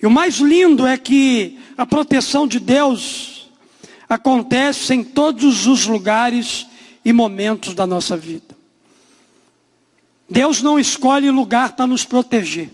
E 0.02 0.06
o 0.06 0.10
mais 0.10 0.36
lindo 0.36 0.86
é 0.86 0.96
que 0.96 1.58
a 1.76 1.84
proteção 1.84 2.46
de 2.46 2.58
Deus 2.58 3.50
acontece 4.08 4.94
em 4.94 5.04
todos 5.04 5.66
os 5.66 5.86
lugares 5.86 6.66
e 7.04 7.12
momentos 7.12 7.74
da 7.74 7.86
nossa 7.86 8.16
vida. 8.16 8.56
Deus 10.28 10.62
não 10.62 10.78
escolhe 10.78 11.30
lugar 11.30 11.74
para 11.74 11.86
nos 11.86 12.04
proteger. 12.04 12.70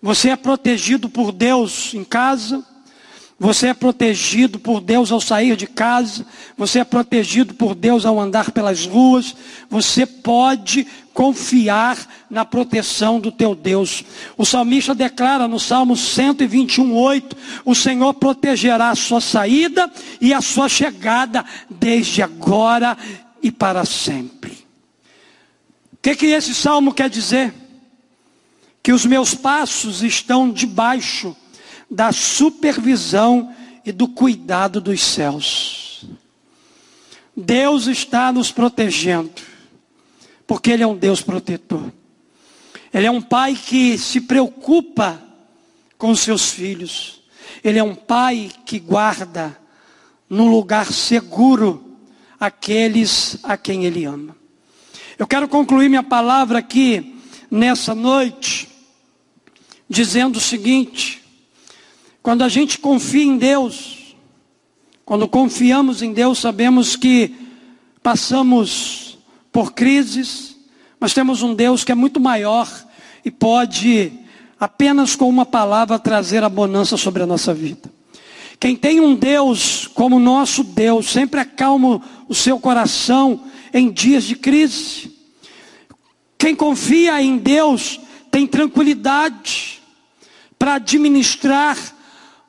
Você 0.00 0.30
é 0.30 0.36
protegido 0.36 1.08
por 1.08 1.32
Deus 1.32 1.92
em 1.92 2.04
casa, 2.04 2.64
você 3.38 3.68
é 3.68 3.74
protegido 3.74 4.58
por 4.58 4.80
Deus 4.80 5.12
ao 5.12 5.20
sair 5.20 5.54
de 5.54 5.66
casa, 5.66 6.26
você 6.56 6.80
é 6.80 6.84
protegido 6.84 7.54
por 7.54 7.74
Deus 7.74 8.04
ao 8.04 8.18
andar 8.18 8.50
pelas 8.50 8.84
ruas, 8.84 9.36
você 9.70 10.04
pode 10.04 10.84
confiar 11.14 11.96
na 12.28 12.44
proteção 12.44 13.20
do 13.20 13.30
teu 13.30 13.54
Deus. 13.54 14.02
O 14.36 14.44
salmista 14.44 14.92
declara 14.92 15.46
no 15.46 15.60
Salmo 15.60 15.94
121:8, 15.94 17.36
o 17.64 17.76
Senhor 17.76 18.12
protegerá 18.14 18.90
a 18.90 18.96
sua 18.96 19.20
saída 19.20 19.88
e 20.20 20.34
a 20.34 20.40
sua 20.40 20.68
chegada 20.68 21.44
desde 21.70 22.22
agora 22.22 22.98
e 23.40 23.52
para 23.52 23.84
sempre. 23.84 24.50
O 25.92 25.96
que 26.02 26.16
que 26.16 26.26
esse 26.26 26.54
salmo 26.54 26.92
quer 26.92 27.08
dizer? 27.08 27.54
Que 28.82 28.92
os 28.92 29.06
meus 29.06 29.32
passos 29.32 30.02
estão 30.02 30.50
debaixo 30.50 31.36
da 31.90 32.12
supervisão 32.12 33.54
e 33.84 33.92
do 33.92 34.08
cuidado 34.08 34.80
dos 34.80 35.02
céus. 35.02 36.04
Deus 37.36 37.86
está 37.86 38.32
nos 38.32 38.50
protegendo, 38.50 39.30
porque 40.46 40.70
Ele 40.70 40.82
é 40.82 40.86
um 40.86 40.96
Deus 40.96 41.22
protetor. 41.22 41.92
Ele 42.92 43.06
é 43.06 43.10
um 43.10 43.22
pai 43.22 43.54
que 43.54 43.96
se 43.96 44.20
preocupa 44.20 45.22
com 45.96 46.14
seus 46.14 46.50
filhos. 46.50 47.22
Ele 47.62 47.78
é 47.78 47.82
um 47.82 47.94
pai 47.94 48.50
que 48.64 48.78
guarda 48.78 49.58
num 50.28 50.50
lugar 50.50 50.92
seguro 50.92 51.96
aqueles 52.38 53.38
a 53.42 53.56
quem 53.56 53.84
Ele 53.84 54.04
ama. 54.04 54.36
Eu 55.18 55.26
quero 55.26 55.48
concluir 55.48 55.88
minha 55.88 56.02
palavra 56.02 56.58
aqui 56.58 57.20
nessa 57.50 57.94
noite, 57.94 58.68
dizendo 59.88 60.36
o 60.36 60.40
seguinte: 60.40 61.22
quando 62.28 62.42
a 62.42 62.48
gente 62.50 62.78
confia 62.78 63.24
em 63.24 63.38
Deus, 63.38 64.14
quando 65.02 65.26
confiamos 65.26 66.02
em 66.02 66.12
Deus, 66.12 66.38
sabemos 66.38 66.94
que 66.94 67.34
passamos 68.02 69.16
por 69.50 69.72
crises, 69.72 70.54
mas 71.00 71.14
temos 71.14 71.40
um 71.40 71.54
Deus 71.54 71.84
que 71.84 71.90
é 71.90 71.94
muito 71.94 72.20
maior 72.20 72.68
e 73.24 73.30
pode, 73.30 74.12
apenas 74.60 75.16
com 75.16 75.26
uma 75.26 75.46
palavra, 75.46 75.98
trazer 75.98 76.44
a 76.44 76.50
bonança 76.50 76.98
sobre 76.98 77.22
a 77.22 77.26
nossa 77.26 77.54
vida. 77.54 77.90
Quem 78.60 78.76
tem 78.76 79.00
um 79.00 79.14
Deus 79.14 79.86
como 79.86 80.18
nosso 80.18 80.62
Deus, 80.62 81.06
sempre 81.10 81.40
acalma 81.40 82.02
o 82.28 82.34
seu 82.34 82.60
coração 82.60 83.42
em 83.72 83.90
dias 83.90 84.24
de 84.24 84.36
crise. 84.36 85.16
Quem 86.36 86.54
confia 86.54 87.22
em 87.22 87.38
Deus 87.38 87.98
tem 88.30 88.46
tranquilidade 88.46 89.80
para 90.58 90.74
administrar 90.74 91.96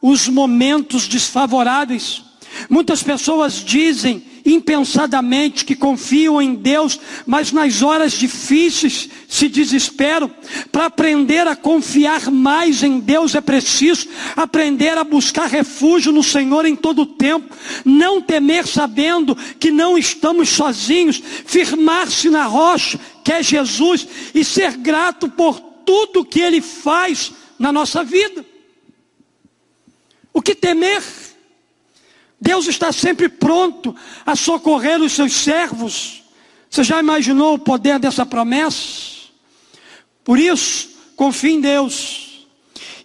os 0.01 0.27
momentos 0.27 1.07
desfavoráveis. 1.07 2.23
Muitas 2.69 3.03
pessoas 3.03 3.63
dizem 3.63 4.23
impensadamente 4.45 5.65
que 5.65 5.75
confiam 5.75 6.41
em 6.41 6.55
Deus, 6.55 6.99
mas 7.25 7.51
nas 7.51 7.81
horas 7.81 8.13
difíceis 8.13 9.09
se 9.27 9.47
desesperam. 9.47 10.31
Para 10.71 10.85
aprender 10.85 11.47
a 11.47 11.55
confiar 11.55 12.31
mais 12.31 12.81
em 12.83 12.99
Deus 12.99 13.35
é 13.35 13.41
preciso 13.41 14.07
aprender 14.35 14.97
a 14.97 15.03
buscar 15.03 15.47
refúgio 15.47 16.11
no 16.11 16.23
Senhor 16.23 16.65
em 16.65 16.75
todo 16.75 17.03
o 17.03 17.05
tempo, 17.05 17.55
não 17.85 18.21
temer 18.21 18.65
sabendo 18.65 19.35
que 19.59 19.71
não 19.71 19.97
estamos 19.97 20.49
sozinhos, 20.49 21.21
firmar-se 21.45 22.29
na 22.29 22.45
rocha 22.45 22.99
que 23.23 23.31
é 23.31 23.43
Jesus 23.43 24.07
e 24.33 24.43
ser 24.43 24.77
grato 24.77 25.29
por 25.29 25.59
tudo 25.85 26.25
que 26.25 26.39
Ele 26.39 26.61
faz 26.61 27.31
na 27.57 27.71
nossa 27.71 28.03
vida. 28.03 28.48
O 30.33 30.41
que 30.41 30.55
temer? 30.55 31.03
Deus 32.39 32.67
está 32.67 32.91
sempre 32.91 33.27
pronto 33.27 33.95
a 34.25 34.35
socorrer 34.35 35.01
os 35.01 35.11
seus 35.11 35.33
servos. 35.33 36.23
Você 36.69 36.83
já 36.83 36.99
imaginou 36.99 37.55
o 37.55 37.59
poder 37.59 37.99
dessa 37.99 38.25
promessa? 38.25 39.19
Por 40.23 40.39
isso, 40.39 40.89
confie 41.15 41.53
em 41.53 41.61
Deus 41.61 42.47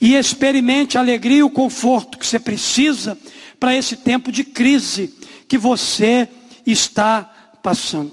e 0.00 0.14
experimente 0.14 0.96
a 0.96 1.00
alegria 1.00 1.38
e 1.38 1.42
o 1.42 1.50
conforto 1.50 2.18
que 2.18 2.26
você 2.26 2.38
precisa 2.38 3.18
para 3.58 3.74
esse 3.74 3.96
tempo 3.96 4.30
de 4.30 4.44
crise 4.44 5.14
que 5.48 5.56
você 5.56 6.28
está 6.66 7.22
passando. 7.62 8.12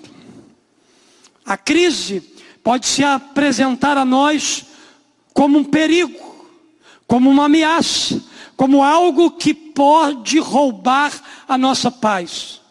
A 1.45 1.57
crise 1.57 2.21
pode 2.63 2.87
se 2.87 3.03
apresentar 3.03 3.97
a 3.97 4.05
nós 4.05 4.65
como 5.33 5.59
um 5.59 5.63
perigo, 5.63 6.47
como 7.05 7.29
uma 7.29 7.45
ameaça, 7.45 8.23
como 8.61 8.83
algo 8.83 9.31
que 9.31 9.55
pode 9.55 10.37
roubar 10.37 11.11
a 11.47 11.57
nossa 11.57 11.89
paz. 11.89 12.61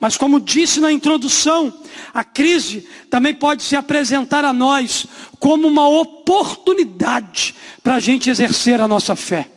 Mas, 0.00 0.16
como 0.16 0.40
disse 0.40 0.80
na 0.80 0.90
introdução, 0.90 1.72
a 2.12 2.24
crise 2.24 2.84
também 3.08 3.32
pode 3.32 3.62
se 3.62 3.76
apresentar 3.76 4.44
a 4.44 4.52
nós 4.52 5.06
como 5.38 5.68
uma 5.68 5.88
oportunidade 5.88 7.54
para 7.84 7.94
a 7.94 8.00
gente 8.00 8.28
exercer 8.28 8.80
a 8.80 8.88
nossa 8.88 9.14
fé, 9.14 9.48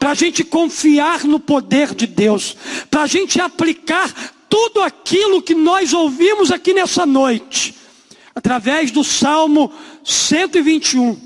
para 0.00 0.10
a 0.10 0.14
gente 0.14 0.42
confiar 0.42 1.22
no 1.22 1.38
poder 1.38 1.94
de 1.94 2.08
Deus, 2.08 2.56
para 2.90 3.02
a 3.02 3.06
gente 3.06 3.40
aplicar 3.40 4.12
tudo 4.48 4.82
aquilo 4.82 5.40
que 5.40 5.54
nós 5.54 5.92
ouvimos 5.92 6.50
aqui 6.50 6.74
nessa 6.74 7.06
noite, 7.06 7.76
através 8.34 8.90
do 8.90 9.04
Salmo 9.04 9.72
121, 10.02 11.16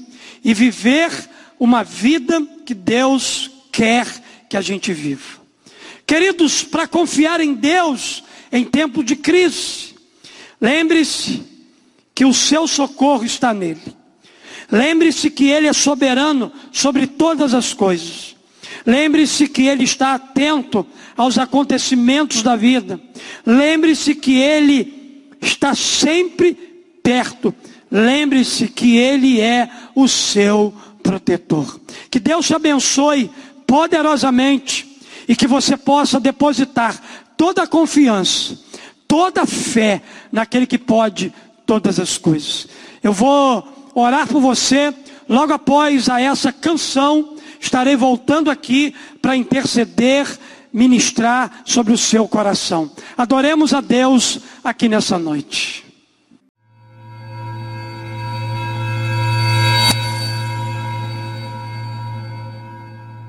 e 0.45 0.53
viver 0.53 1.11
uma 1.59 1.83
vida 1.83 2.47
que 2.67 2.75
Deus 2.75 3.54
quer 3.75 4.07
que 4.49 4.57
a 4.57 4.61
gente 4.61 4.93
viva. 4.93 5.43
Queridos, 6.07 6.63
para 6.63 6.87
confiar 6.87 7.41
em 7.41 7.55
Deus 7.55 8.23
em 8.53 8.65
tempo 8.65 9.03
de 9.03 9.17
crise, 9.17 9.97
lembre-se 10.61 11.43
que 12.15 12.25
o 12.25 12.33
seu 12.33 12.69
socorro 12.69 13.25
está 13.25 13.53
nele. 13.53 13.83
Lembre-se 14.71 15.29
que 15.29 15.49
ele 15.49 15.67
é 15.67 15.73
soberano 15.73 16.53
sobre 16.71 17.09
todas 17.09 17.53
as 17.53 17.75
coisas. 17.75 18.37
Lembre-se 18.87 19.49
que 19.49 19.67
ele 19.67 19.83
está 19.83 20.15
atento 20.15 20.87
aos 21.17 21.37
acontecimentos 21.37 22.43
da 22.43 22.55
vida. 22.55 23.01
Lembre-se 23.45 24.15
que 24.15 24.37
ele 24.37 25.33
está 25.41 25.75
sempre 25.75 26.55
perto. 27.03 27.53
Lembre-se 27.91 28.69
que 28.69 28.97
ele 28.97 29.41
é 29.41 29.69
o 29.97 30.07
seu 30.07 30.73
protetor. 31.03 31.81
Que 32.11 32.21
Deus 32.21 32.47
te 32.47 32.55
abençoe 32.55 33.31
poderosamente 33.75 35.01
e 35.27 35.35
que 35.35 35.49
você 35.49 35.77
possa 35.77 36.21
depositar 36.21 36.97
toda 37.37 37.65
a 37.65 37.67
confiança, 37.67 38.57
toda 39.09 39.43
a 39.43 39.47
fé 39.47 40.01
naquele 40.31 40.65
que 40.65 40.79
pode 40.79 41.35
todas 41.67 41.99
as 41.99 42.17
coisas. 42.17 42.69
Eu 43.03 43.13
vou 43.13 43.67
orar 43.93 44.29
por 44.29 44.41
você 44.41 44.95
logo 45.29 45.53
após 45.53 46.09
a 46.09 46.21
essa 46.21 46.53
canção. 46.53 47.35
Estarei 47.59 47.97
voltando 47.97 48.49
aqui 48.49 48.95
para 49.21 49.35
interceder, 49.35 50.25
ministrar 50.73 51.63
sobre 51.65 51.93
o 51.93 51.99
seu 51.99 52.29
coração. 52.29 52.89
Adoremos 53.19 53.75
a 53.75 53.81
Deus 53.81 54.39
aqui 54.63 54.89
nessa 54.89 55.19
noite. 55.19 55.84